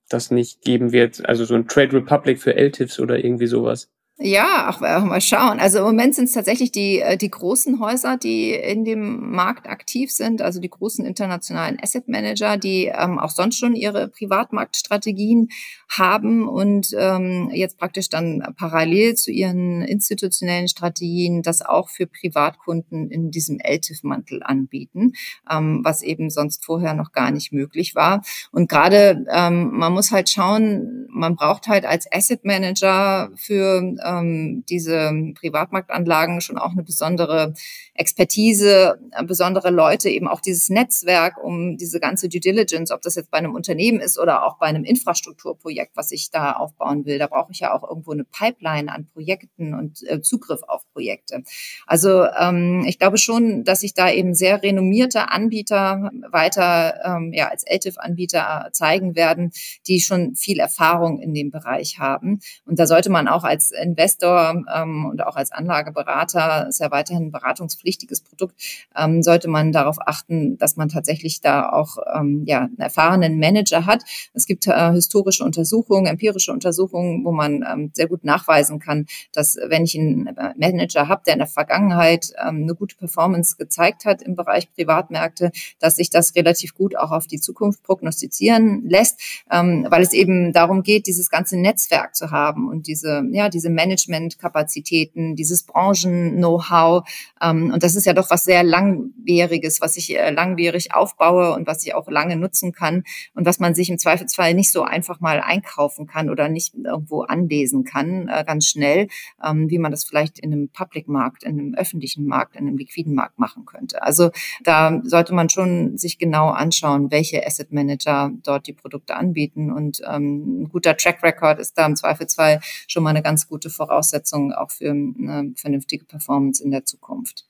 [0.09, 1.29] das nicht geben wird?
[1.29, 3.91] Also so ein Trade Republic für LTIFs oder irgendwie sowas?
[4.23, 5.61] Ja, auch mal schauen.
[5.61, 9.67] Also im Moment sind es tatsächlich die, äh, die großen Häuser, die in dem Markt
[9.67, 15.49] aktiv sind, also die großen internationalen Asset Manager, die ähm, auch sonst schon ihre Privatmarktstrategien
[15.89, 23.11] haben und ähm, jetzt praktisch dann parallel zu ihren institutionellen Strategien das auch für Privatkunden
[23.11, 25.13] in diesem LTIF-Mantel anbieten,
[25.51, 28.21] ähm, was eben sonst vorher noch gar nicht möglich war.
[28.53, 33.81] Und gerade ähm, man muss halt schauen, man braucht halt als Asset Manager für
[34.11, 37.55] ähm, diese Privatmarktanlagen schon auch eine besondere
[37.95, 43.15] Expertise, äh, besondere Leute, eben auch dieses Netzwerk, um diese ganze Due Diligence, ob das
[43.15, 47.19] jetzt bei einem Unternehmen ist oder auch bei einem Infrastrukturprojekt, was ich da aufbauen will.
[47.19, 51.43] Da brauche ich ja auch irgendwo eine Pipeline an Projekten und äh, Zugriff auf Projekte.
[51.87, 57.49] Also ähm, ich glaube schon, dass sich da eben sehr renommierte Anbieter weiter ähm, ja,
[57.49, 59.53] als LTIF-Anbieter zeigen werden,
[59.87, 62.41] die schon viel Erfahrung in dem Bereich haben.
[62.65, 67.27] Und da sollte man auch als Investor ähm, und auch als Anlageberater, ist ja weiterhin
[67.27, 68.55] ein beratungspflichtiges Produkt,
[68.97, 73.87] ähm, sollte man darauf achten, dass man tatsächlich da auch ähm, ja, einen erfahrenen Manager
[73.87, 74.03] hat.
[74.35, 79.57] Es gibt äh, historische Untersuchungen, empirische Untersuchungen, wo man ähm, sehr gut nachweisen kann, dass
[79.57, 84.23] wenn ich einen Manager habe, der in der Vergangenheit ähm, eine gute Performance gezeigt hat
[84.23, 89.87] im Bereich Privatmärkte, dass sich das relativ gut auch auf die Zukunft prognostizieren lässt, ähm,
[89.89, 95.37] weil es eben darum geht, dieses ganze Netzwerk zu haben und diese, ja, diese Managementkapazitäten,
[95.37, 97.09] dieses Branchen-Know-how.
[97.43, 101.67] Ähm, und das ist ja doch was sehr langwieriges, was ich äh, langwierig aufbaue und
[101.67, 103.03] was ich auch lange nutzen kann
[103.35, 107.23] und was man sich im Zweifelsfall nicht so einfach mal einkaufen kann oder nicht irgendwo
[107.23, 109.09] anlesen kann, äh, ganz schnell,
[109.45, 113.15] ähm, wie man das vielleicht in einem Public-Markt, in einem öffentlichen Markt, in einem liquiden
[113.15, 114.03] Markt machen könnte.
[114.03, 114.31] Also
[114.63, 119.73] da sollte man schon sich genau anschauen, welche Asset Manager dort die Produkte anbieten.
[119.73, 123.71] Und ähm, ein guter Track Record ist da im Zweifelsfall schon mal eine ganz gute
[123.81, 127.47] Voraussetzung auch für eine vernünftige Performance in der Zukunft.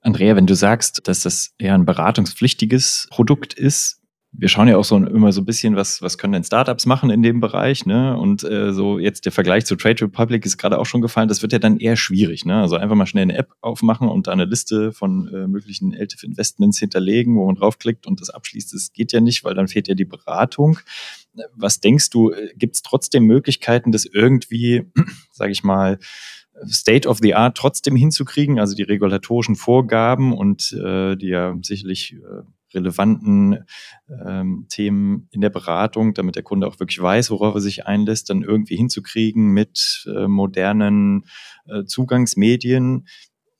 [0.00, 4.00] Andrea, wenn du sagst, dass das eher ein beratungspflichtiges Produkt ist,
[4.32, 7.10] wir schauen ja auch so immer so ein bisschen, was, was können denn Startups machen
[7.10, 8.16] in dem Bereich, ne?
[8.16, 11.42] Und äh, so jetzt der Vergleich zu Trade Republic ist gerade auch schon gefallen, das
[11.42, 12.60] wird ja dann eher schwierig, ne?
[12.60, 16.22] Also einfach mal schnell eine App aufmachen und da eine Liste von äh, möglichen LTIF
[16.22, 18.72] Investments hinterlegen, wo man draufklickt und das abschließt.
[18.72, 20.78] Das geht ja nicht, weil dann fehlt ja die Beratung.
[21.54, 24.90] Was denkst du, äh, gibt es trotzdem Möglichkeiten, das irgendwie,
[25.32, 25.98] sage ich mal,
[26.66, 32.14] State of the Art trotzdem hinzukriegen, also die regulatorischen Vorgaben und äh, die ja sicherlich
[32.14, 32.42] äh,
[32.74, 33.64] relevanten
[34.08, 38.30] ähm, Themen in der Beratung, damit der Kunde auch wirklich weiß, worauf er sich einlässt,
[38.30, 41.24] dann irgendwie hinzukriegen mit äh, modernen
[41.66, 43.06] äh, Zugangsmedien,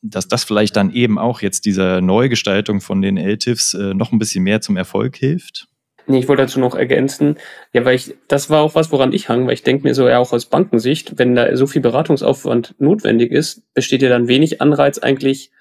[0.03, 4.19] dass das vielleicht dann eben auch jetzt dieser Neugestaltung von den LTIFs äh, noch ein
[4.19, 5.70] bisschen mehr zum Erfolg hilft?
[6.11, 7.37] Nee, ich wollte dazu noch ergänzen,
[7.73, 10.09] ja, weil ich, das war auch was, woran ich hang, weil ich denke mir so,
[10.09, 14.61] ja, auch aus Bankensicht, wenn da so viel Beratungsaufwand notwendig ist, besteht ja dann wenig
[14.61, 15.53] Anreiz, eigentlich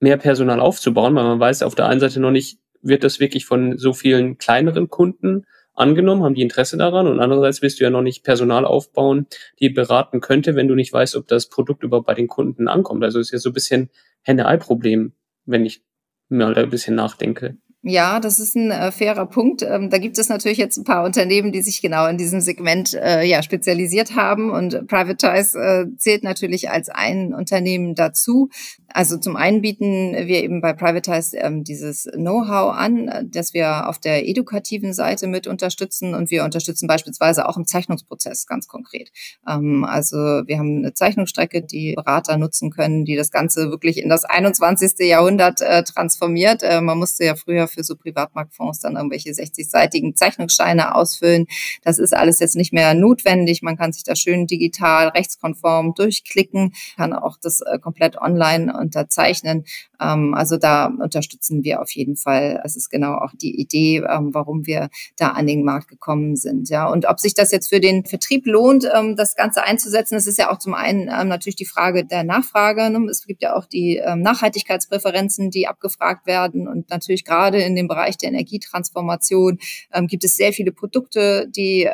[0.00, 3.46] mehr Personal aufzubauen, weil man weiß auf der einen Seite noch nicht, wird das wirklich
[3.46, 7.90] von so vielen kleineren Kunden angenommen, haben die Interesse daran und andererseits willst du ja
[7.90, 9.26] noch nicht Personal aufbauen,
[9.58, 13.02] die beraten könnte, wenn du nicht weißt, ob das Produkt überhaupt bei den Kunden ankommt.
[13.04, 13.88] Also ist ja so ein bisschen
[14.20, 15.14] Henne-Ei-Problem,
[15.46, 15.82] wenn ich
[16.28, 17.56] mal da ein bisschen nachdenke.
[17.86, 19.60] Ja, das ist ein äh, fairer Punkt.
[19.62, 22.94] Ähm, da gibt es natürlich jetzt ein paar Unternehmen, die sich genau in diesem Segment
[22.94, 28.48] äh, ja, spezialisiert haben und Privatize äh, zählt natürlich als ein Unternehmen dazu.
[28.94, 33.88] Also zum einen bieten wir eben bei Privatize ähm, dieses Know-how an, äh, das wir
[33.88, 39.10] auf der edukativen Seite mit unterstützen und wir unterstützen beispielsweise auch im Zeichnungsprozess ganz konkret.
[39.48, 44.08] Ähm, also wir haben eine Zeichnungsstrecke, die Berater nutzen können, die das Ganze wirklich in
[44.08, 44.92] das 21.
[45.00, 46.62] Jahrhundert äh, transformiert.
[46.62, 51.46] Äh, man musste ja früher für so Privatmarktfonds dann irgendwelche 60-seitigen Zeichnungsscheine ausfüllen.
[51.82, 53.60] Das ist alles jetzt nicht mehr notwendig.
[53.60, 59.64] Man kann sich da schön digital rechtskonform durchklicken, kann auch das äh, komplett online unterzeichnen.
[60.00, 62.60] Ähm, also da unterstützen wir auf jeden Fall.
[62.64, 66.68] Es ist genau auch die Idee, ähm, warum wir da an den Markt gekommen sind.
[66.68, 70.26] Ja, und ob sich das jetzt für den Vertrieb lohnt, ähm, das Ganze einzusetzen, das
[70.26, 72.90] ist ja auch zum einen natürlich die Frage der Nachfrage.
[72.90, 73.06] Ne?
[73.10, 78.16] Es gibt ja auch die Nachhaltigkeitspräferenzen, die abgefragt werden und natürlich gerade in dem Bereich
[78.16, 79.58] der Energietransformation
[80.02, 81.88] gibt es sehr viele Produkte, die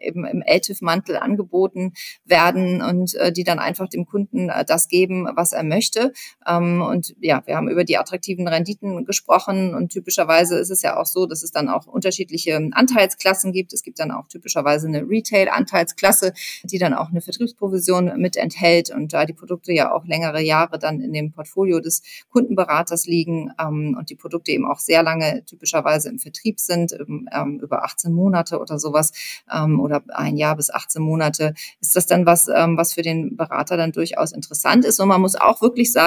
[0.00, 1.92] eben im LTIF-Mantel angeboten
[2.24, 6.12] werden und äh, die dann einfach dem Kunden äh, das geben, was er möchte.
[6.46, 11.06] Und ja, wir haben über die attraktiven Renditen gesprochen und typischerweise ist es ja auch
[11.06, 13.72] so, dass es dann auch unterschiedliche Anteilsklassen gibt.
[13.72, 16.32] Es gibt dann auch typischerweise eine Retail-Anteilsklasse,
[16.64, 20.78] die dann auch eine Vertriebsprovision mit enthält und da die Produkte ja auch längere Jahre
[20.78, 25.44] dann in dem Portfolio des Kundenberaters liegen ähm, und die Produkte eben auch sehr lange
[25.44, 29.12] typischerweise im Vertrieb sind, ähm, über 18 Monate oder sowas
[29.52, 33.36] ähm, oder ein Jahr bis 18 Monate, ist das dann was, ähm, was für den
[33.36, 35.00] Berater dann durchaus interessant ist.
[35.00, 35.97] Und man muss auch wirklich sagen,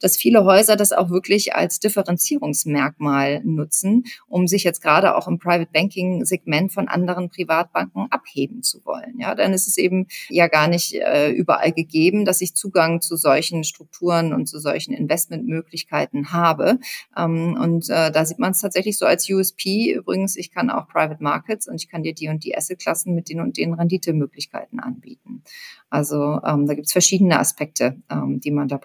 [0.00, 5.38] dass viele Häuser das auch wirklich als Differenzierungsmerkmal nutzen, um sich jetzt gerade auch im
[5.38, 9.18] Private Banking Segment von anderen Privatbanken abheben zu wollen.
[9.18, 13.16] Ja, dann ist es eben ja gar nicht äh, überall gegeben, dass ich Zugang zu
[13.16, 16.78] solchen Strukturen und zu solchen Investmentmöglichkeiten habe.
[17.16, 19.92] Ähm, und äh, da sieht man es tatsächlich so als USP.
[19.92, 23.28] Übrigens, ich kann auch Private Markets und ich kann dir die und die Assetklassen mit
[23.28, 25.42] den und den Renditemöglichkeiten anbieten.
[25.90, 28.78] Also ähm, da gibt es verschiedene Aspekte, ähm, die man da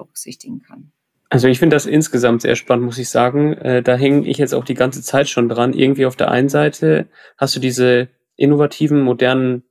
[0.45, 0.91] berücksichtigen kann.
[1.29, 3.53] Also ich finde das insgesamt sehr spannend, muss ich sagen.
[3.53, 5.73] Äh, da hänge ich jetzt auch die ganze Zeit schon dran.
[5.73, 9.63] Irgendwie auf der einen Seite hast du diese innovativen, modernen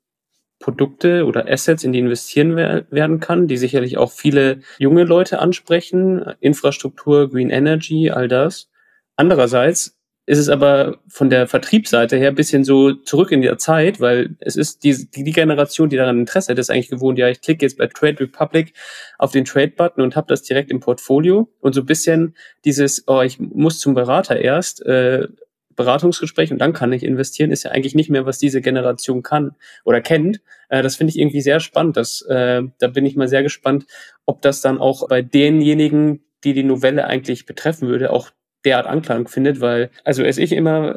[0.58, 6.24] Produkte oder Assets, in die investieren werden kann, die sicherlich auch viele junge Leute ansprechen.
[6.40, 8.70] Infrastruktur, Green Energy, all das.
[9.16, 9.93] Andererseits
[10.26, 14.36] ist es aber von der Vertriebsseite her ein bisschen so zurück in der Zeit, weil
[14.40, 17.64] es ist die, die, Generation, die daran Interesse hat, ist eigentlich gewohnt, ja, ich klicke
[17.64, 18.72] jetzt bei Trade Republic
[19.18, 21.52] auf den Trade-Button und habe das direkt im Portfolio.
[21.60, 25.28] Und so ein bisschen dieses, oh, ich muss zum Berater erst, äh,
[25.76, 29.56] Beratungsgespräch und dann kann ich investieren, ist ja eigentlich nicht mehr, was diese Generation kann
[29.84, 30.40] oder kennt.
[30.68, 31.96] Äh, das finde ich irgendwie sehr spannend.
[31.96, 33.86] Das, äh, da bin ich mal sehr gespannt,
[34.24, 38.30] ob das dann auch bei denjenigen, die die Novelle eigentlich betreffen würde, auch
[38.64, 40.96] derart Anklang findet, weil, also als ich immer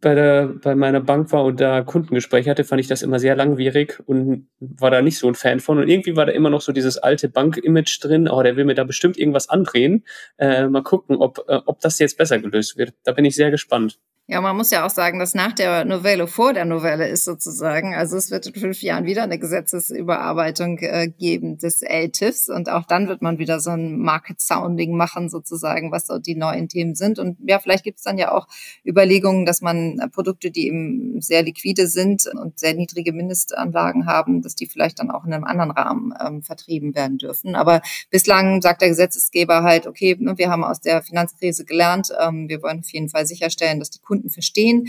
[0.00, 3.36] bei der, bei meiner Bank war und da Kundengespräche hatte, fand ich das immer sehr
[3.36, 5.78] langwierig und war da nicht so ein Fan von.
[5.78, 8.74] Und irgendwie war da immer noch so dieses alte Bank-Image drin, oh, der will mir
[8.74, 10.04] da bestimmt irgendwas andrehen.
[10.38, 12.94] Äh, mal gucken, ob, äh, ob das jetzt besser gelöst wird.
[13.04, 13.98] Da bin ich sehr gespannt.
[14.28, 17.92] Ja, man muss ja auch sagen, dass nach der Novelle vor der Novelle ist sozusagen.
[17.92, 22.84] Also es wird in fünf Jahren wieder eine Gesetzesüberarbeitung äh, geben des LTIFs und auch
[22.86, 26.94] dann wird man wieder so ein Market Sounding machen sozusagen, was so die neuen Themen
[26.94, 27.18] sind.
[27.18, 28.46] Und ja, vielleicht gibt es dann ja auch
[28.86, 34.54] Überlegungen, dass man Produkte, die eben sehr liquide sind und sehr niedrige Mindestanlagen haben, dass
[34.54, 37.56] die vielleicht dann auch in einem anderen Rahmen ähm, vertrieben werden dürfen.
[37.56, 42.48] Aber bislang sagt der Gesetzesgeber halt, okay, ne, wir haben aus der Finanzkrise gelernt, ähm,
[42.48, 44.88] wir wollen auf jeden Fall sicherstellen, dass die verstehen,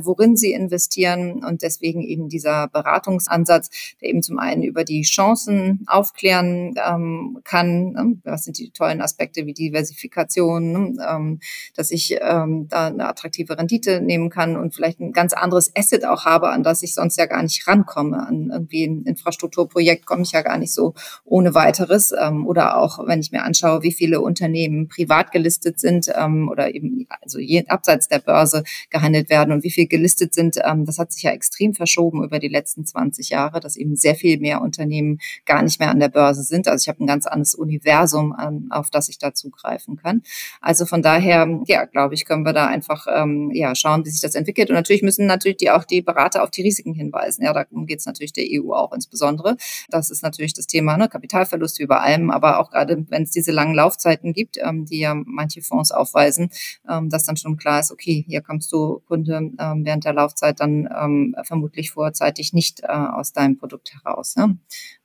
[0.00, 5.84] worin sie investieren und deswegen eben dieser Beratungsansatz, der eben zum einen über die Chancen
[5.86, 8.16] aufklären ähm, kann, ne?
[8.24, 11.06] was sind die tollen Aspekte wie Diversifikation, ne?
[11.08, 11.40] ähm,
[11.74, 16.04] dass ich ähm, da eine attraktive Rendite nehmen kann und vielleicht ein ganz anderes Asset
[16.04, 18.26] auch habe, an das ich sonst ja gar nicht rankomme.
[18.26, 20.94] An irgendwie ein Infrastrukturprojekt komme ich ja gar nicht so
[21.24, 22.12] ohne weiteres.
[22.18, 26.74] Ähm, oder auch, wenn ich mir anschaue, wie viele Unternehmen privat gelistet sind ähm, oder
[26.74, 30.56] eben also je, abseits der Börse, Börse gehandelt werden und wie viel gelistet sind.
[30.64, 34.14] Ähm, das hat sich ja extrem verschoben über die letzten 20 Jahre, dass eben sehr
[34.14, 36.68] viel mehr Unternehmen gar nicht mehr an der Börse sind.
[36.68, 40.22] Also ich habe ein ganz anderes Universum, ähm, auf das ich da zugreifen kann.
[40.60, 44.20] Also von daher, ja, glaube ich, können wir da einfach ähm, ja schauen, wie sich
[44.20, 44.70] das entwickelt.
[44.70, 47.44] Und natürlich müssen natürlich die auch die Berater auf die Risiken hinweisen.
[47.44, 49.56] Ja, darum geht es natürlich der EU auch insbesondere.
[49.90, 53.30] Das ist natürlich das Thema ne, Kapitalverlust wie bei allem, aber auch gerade wenn es
[53.30, 56.50] diese langen Laufzeiten gibt, die ja manche Fonds aufweisen,
[56.84, 60.88] dass dann schon klar ist, okay, hier kommst du Kunde ähm, während der Laufzeit dann
[60.92, 64.58] ähm, vermutlich vorzeitig nicht äh, aus deinem Produkt heraus, ne?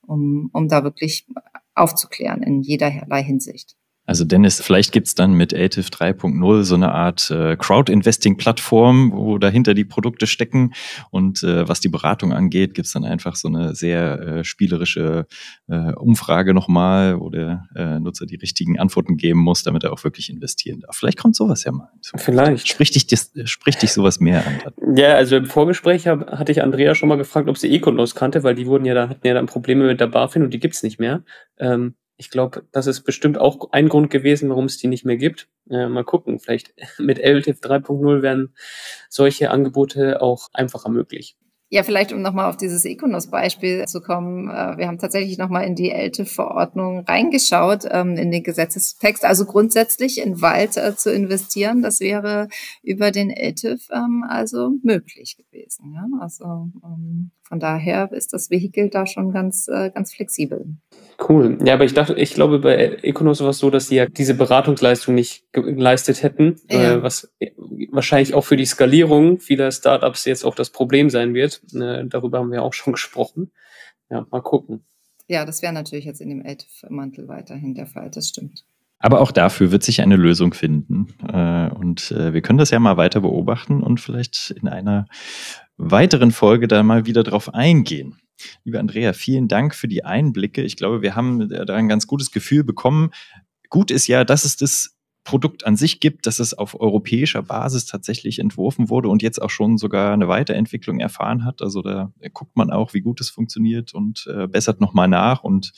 [0.06, 1.26] um, um da wirklich
[1.74, 3.76] aufzuklären in jederlei Hinsicht.
[4.06, 9.72] Also Dennis, vielleicht gibt's dann mit ATIV 3.0 so eine Art äh, Crowd-Investing-Plattform, wo dahinter
[9.74, 10.74] die Produkte stecken.
[11.10, 15.26] Und äh, was die Beratung angeht, gibt's dann einfach so eine sehr äh, spielerische
[15.68, 20.04] äh, Umfrage nochmal, wo der äh, Nutzer die richtigen Antworten geben muss, damit er auch
[20.04, 20.96] wirklich investieren darf.
[20.96, 21.88] Vielleicht kommt sowas ja mal.
[22.16, 22.68] Vielleicht.
[22.68, 24.96] Spricht dich, das, spricht dich sowas mehr an?
[24.96, 28.42] Ja, also im Vorgespräch hab, hatte ich Andrea schon mal gefragt, ob sie Econos kannte,
[28.42, 30.82] weil die wurden ja da, hatten ja dann Probleme mit der BaFin und die gibt's
[30.82, 31.24] nicht mehr.
[31.58, 35.16] Ähm, ich glaube, das ist bestimmt auch ein Grund gewesen, warum es die nicht mehr
[35.16, 35.48] gibt.
[35.68, 38.54] Äh, mal gucken, vielleicht mit LTIF 3.0 werden
[39.08, 41.36] solche Angebote auch einfacher möglich.
[41.74, 44.48] Ja, vielleicht um nochmal auf dieses Econos-Beispiel zu kommen.
[44.48, 49.24] Äh, wir haben tatsächlich nochmal in die LTIF-Verordnung reingeschaut, ähm, in den Gesetzestext.
[49.24, 52.46] Also grundsätzlich in Wald äh, zu investieren, das wäre
[52.84, 55.96] über den LTIF ähm, also möglich gewesen.
[56.20, 56.44] Also
[56.84, 60.76] ähm, von daher ist das Vehikel da schon ganz, ganz flexibel.
[61.28, 61.58] Cool.
[61.64, 64.34] Ja, aber ich dachte, ich glaube, bei Econos war es so, dass sie ja diese
[64.34, 66.94] Beratungsleistung nicht geleistet hätten, ja.
[66.94, 67.32] äh, was
[67.90, 71.62] wahrscheinlich auch für die Skalierung vieler Startups jetzt auch das Problem sein wird.
[71.74, 73.52] Äh, darüber haben wir auch schon gesprochen.
[74.10, 74.84] Ja, mal gucken.
[75.26, 78.64] Ja, das wäre natürlich jetzt in dem LTIF-Mantel weiterhin der Fall, das stimmt.
[78.98, 81.08] Aber auch dafür wird sich eine Lösung finden.
[81.28, 85.06] Äh, und äh, wir können das ja mal weiter beobachten und vielleicht in einer
[85.76, 88.16] weiteren Folge da mal wieder drauf eingehen.
[88.64, 90.62] Liebe Andrea, vielen Dank für die Einblicke.
[90.62, 93.10] Ich glaube, wir haben da ein ganz gutes Gefühl bekommen.
[93.70, 94.93] Gut ist ja, dass es das
[95.24, 99.50] Produkt an sich gibt, dass es auf europäischer Basis tatsächlich entworfen wurde und jetzt auch
[99.50, 101.62] schon sogar eine Weiterentwicklung erfahren hat.
[101.62, 105.42] Also da guckt man auch, wie gut es funktioniert und äh, bessert nochmal nach.
[105.42, 105.72] Und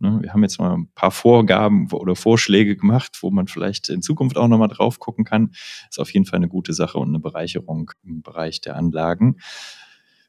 [0.00, 4.02] ne, wir haben jetzt mal ein paar Vorgaben oder Vorschläge gemacht, wo man vielleicht in
[4.02, 5.52] Zukunft auch nochmal drauf gucken kann.
[5.88, 9.36] Ist auf jeden Fall eine gute Sache und eine Bereicherung im Bereich der Anlagen.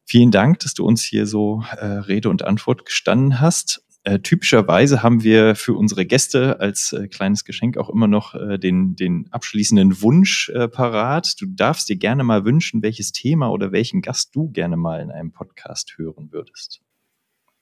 [0.05, 3.83] Vielen Dank, dass du uns hier so äh, Rede und Antwort gestanden hast.
[4.03, 8.57] Äh, typischerweise haben wir für unsere Gäste als äh, kleines Geschenk auch immer noch äh,
[8.57, 11.39] den, den abschließenden Wunsch äh, parat.
[11.41, 15.11] Du darfst dir gerne mal wünschen, welches Thema oder welchen Gast du gerne mal in
[15.11, 16.81] einem Podcast hören würdest.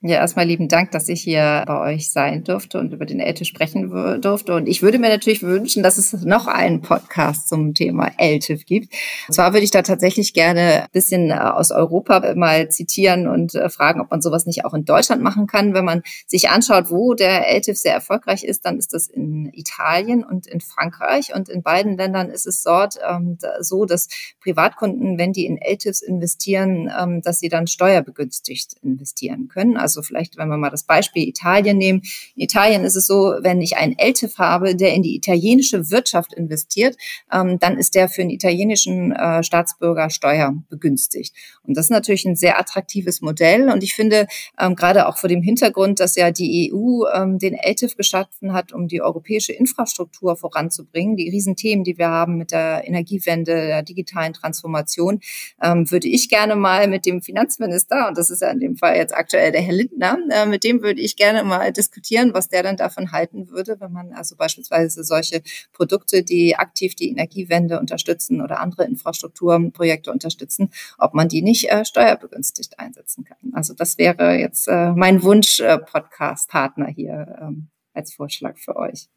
[0.00, 3.48] Ja, erstmal lieben Dank, dass ich hier bei euch sein durfte und über den LTIF
[3.48, 4.54] sprechen durfte.
[4.54, 8.94] Und ich würde mir natürlich wünschen, dass es noch einen Podcast zum Thema LTIF gibt.
[9.26, 13.56] Und zwar würde ich da tatsächlich gerne ein bisschen äh, aus Europa mal zitieren und
[13.56, 15.74] äh, fragen, ob man sowas nicht auch in Deutschland machen kann.
[15.74, 20.22] Wenn man sich anschaut, wo der LTIF sehr erfolgreich ist, dann ist das in Italien
[20.22, 21.34] und in Frankreich.
[21.34, 24.06] Und in beiden Ländern ist es dort ähm, so, dass
[24.40, 29.76] Privatkunden, wenn die in LTIFs investieren, ähm, dass sie dann steuerbegünstigt investieren können.
[29.76, 32.02] Also vielleicht, wenn wir mal das Beispiel Italien nehmen.
[32.34, 36.32] In Italien ist es so, wenn ich einen LTIF habe, der in die italienische Wirtschaft
[36.32, 36.96] investiert,
[37.32, 41.34] ähm, dann ist der für einen italienischen äh, Staatsbürger steuerbegünstigt.
[41.62, 43.68] Und das ist natürlich ein sehr attraktives Modell.
[43.70, 44.26] Und ich finde,
[44.58, 48.72] ähm, gerade auch vor dem Hintergrund, dass ja die EU ähm, den LTIF geschaffen hat,
[48.72, 54.32] um die europäische Infrastruktur voranzubringen, die Riesenthemen, die wir haben mit der Energiewende, der digitalen
[54.32, 55.20] Transformation,
[55.62, 58.96] ähm, würde ich gerne mal mit dem Finanzminister, und das ist ja in dem Fall
[58.96, 60.18] jetzt aktuell der Herr Lindner.
[60.30, 63.92] Äh, mit dem würde ich gerne mal diskutieren, was der dann davon halten würde, wenn
[63.92, 71.14] man also beispielsweise solche Produkte, die aktiv die Energiewende unterstützen oder andere Infrastrukturprojekte unterstützen, ob
[71.14, 73.38] man die nicht äh, steuerbegünstigt einsetzen kann.
[73.52, 79.08] Also das wäre jetzt äh, mein Wunsch-Podcast-Partner hier ähm, als Vorschlag für euch.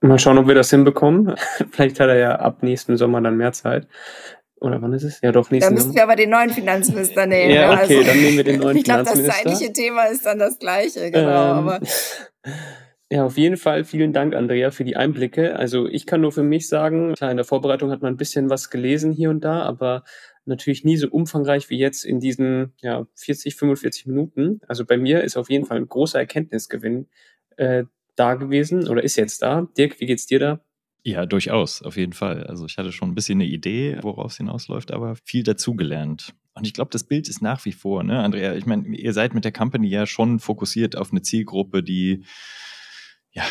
[0.00, 1.34] Mal schauen, ob wir das hinbekommen.
[1.70, 3.88] Vielleicht hat er ja ab nächsten Sommer dann mehr Zeit.
[4.64, 5.20] Oder wann ist es?
[5.20, 7.52] Ja, doch, nächsten Da müssen wir aber den neuen Finanzminister nehmen.
[7.52, 9.34] ja, okay, also, dann nehmen wir den neuen ich glaub, Finanzminister.
[9.36, 11.58] Ich glaube, das zeitliche Thema ist dann das gleiche, genau.
[11.58, 11.80] Ähm, aber
[13.10, 15.56] ja, auf jeden Fall vielen Dank, Andrea, für die Einblicke.
[15.56, 18.48] Also ich kann nur für mich sagen, klar, in der Vorbereitung hat man ein bisschen
[18.48, 20.02] was gelesen hier und da, aber
[20.46, 24.60] natürlich nie so umfangreich wie jetzt in diesen ja, 40, 45 Minuten.
[24.66, 27.08] Also bei mir ist auf jeden Fall ein großer Erkenntnisgewinn
[27.56, 27.84] äh,
[28.16, 29.68] da gewesen oder ist jetzt da.
[29.76, 30.63] Dirk, wie geht's dir da?
[31.06, 32.44] Ja, durchaus, auf jeden Fall.
[32.44, 36.34] Also ich hatte schon ein bisschen eine Idee, worauf es hinausläuft, aber viel dazugelernt.
[36.54, 38.54] Und ich glaube, das Bild ist nach wie vor, ne, Andrea?
[38.54, 42.24] Ich meine, ihr seid mit der Company ja schon fokussiert auf eine Zielgruppe, die
[43.32, 43.42] ja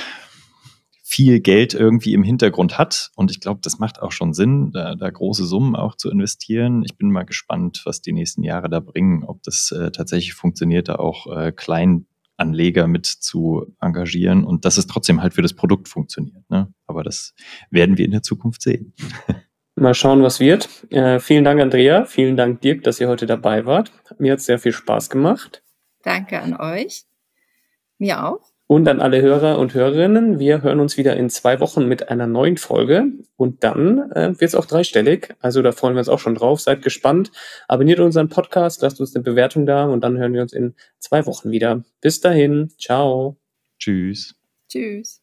[1.04, 3.12] viel Geld irgendwie im Hintergrund hat.
[3.16, 6.82] Und ich glaube, das macht auch schon Sinn, da, da, große Summen auch zu investieren.
[6.84, 10.88] Ich bin mal gespannt, was die nächsten Jahre da bringen, ob das äh, tatsächlich funktioniert,
[10.88, 15.54] da auch äh, klein Anleger mit zu engagieren und dass es trotzdem halt für das
[15.54, 16.50] Produkt funktioniert.
[16.50, 16.74] Ne?
[16.88, 17.34] Aber das
[17.70, 18.94] werden wir in der Zukunft sehen.
[19.76, 20.70] Mal schauen, was wird.
[20.92, 22.06] Äh, vielen Dank, Andrea.
[22.06, 23.92] Vielen Dank, Dirk, dass ihr heute dabei wart.
[24.20, 25.64] Mir hat es sehr viel Spaß gemacht.
[26.04, 27.06] Danke an euch.
[27.98, 28.53] Mir auch.
[28.74, 32.26] Und an alle Hörer und Hörerinnen, wir hören uns wieder in zwei Wochen mit einer
[32.26, 33.06] neuen Folge
[33.36, 35.36] und dann äh, wird es auch dreistellig.
[35.42, 36.60] Also da freuen wir uns auch schon drauf.
[36.60, 37.32] Seid gespannt.
[37.68, 41.28] Abonniert unseren Podcast, lasst uns eine Bewertung da und dann hören wir uns in zwei
[41.28, 41.84] Wochen wieder.
[42.02, 42.72] Bis dahin.
[42.80, 43.38] Ciao.
[43.78, 44.34] Tschüss.
[44.68, 45.23] Tschüss.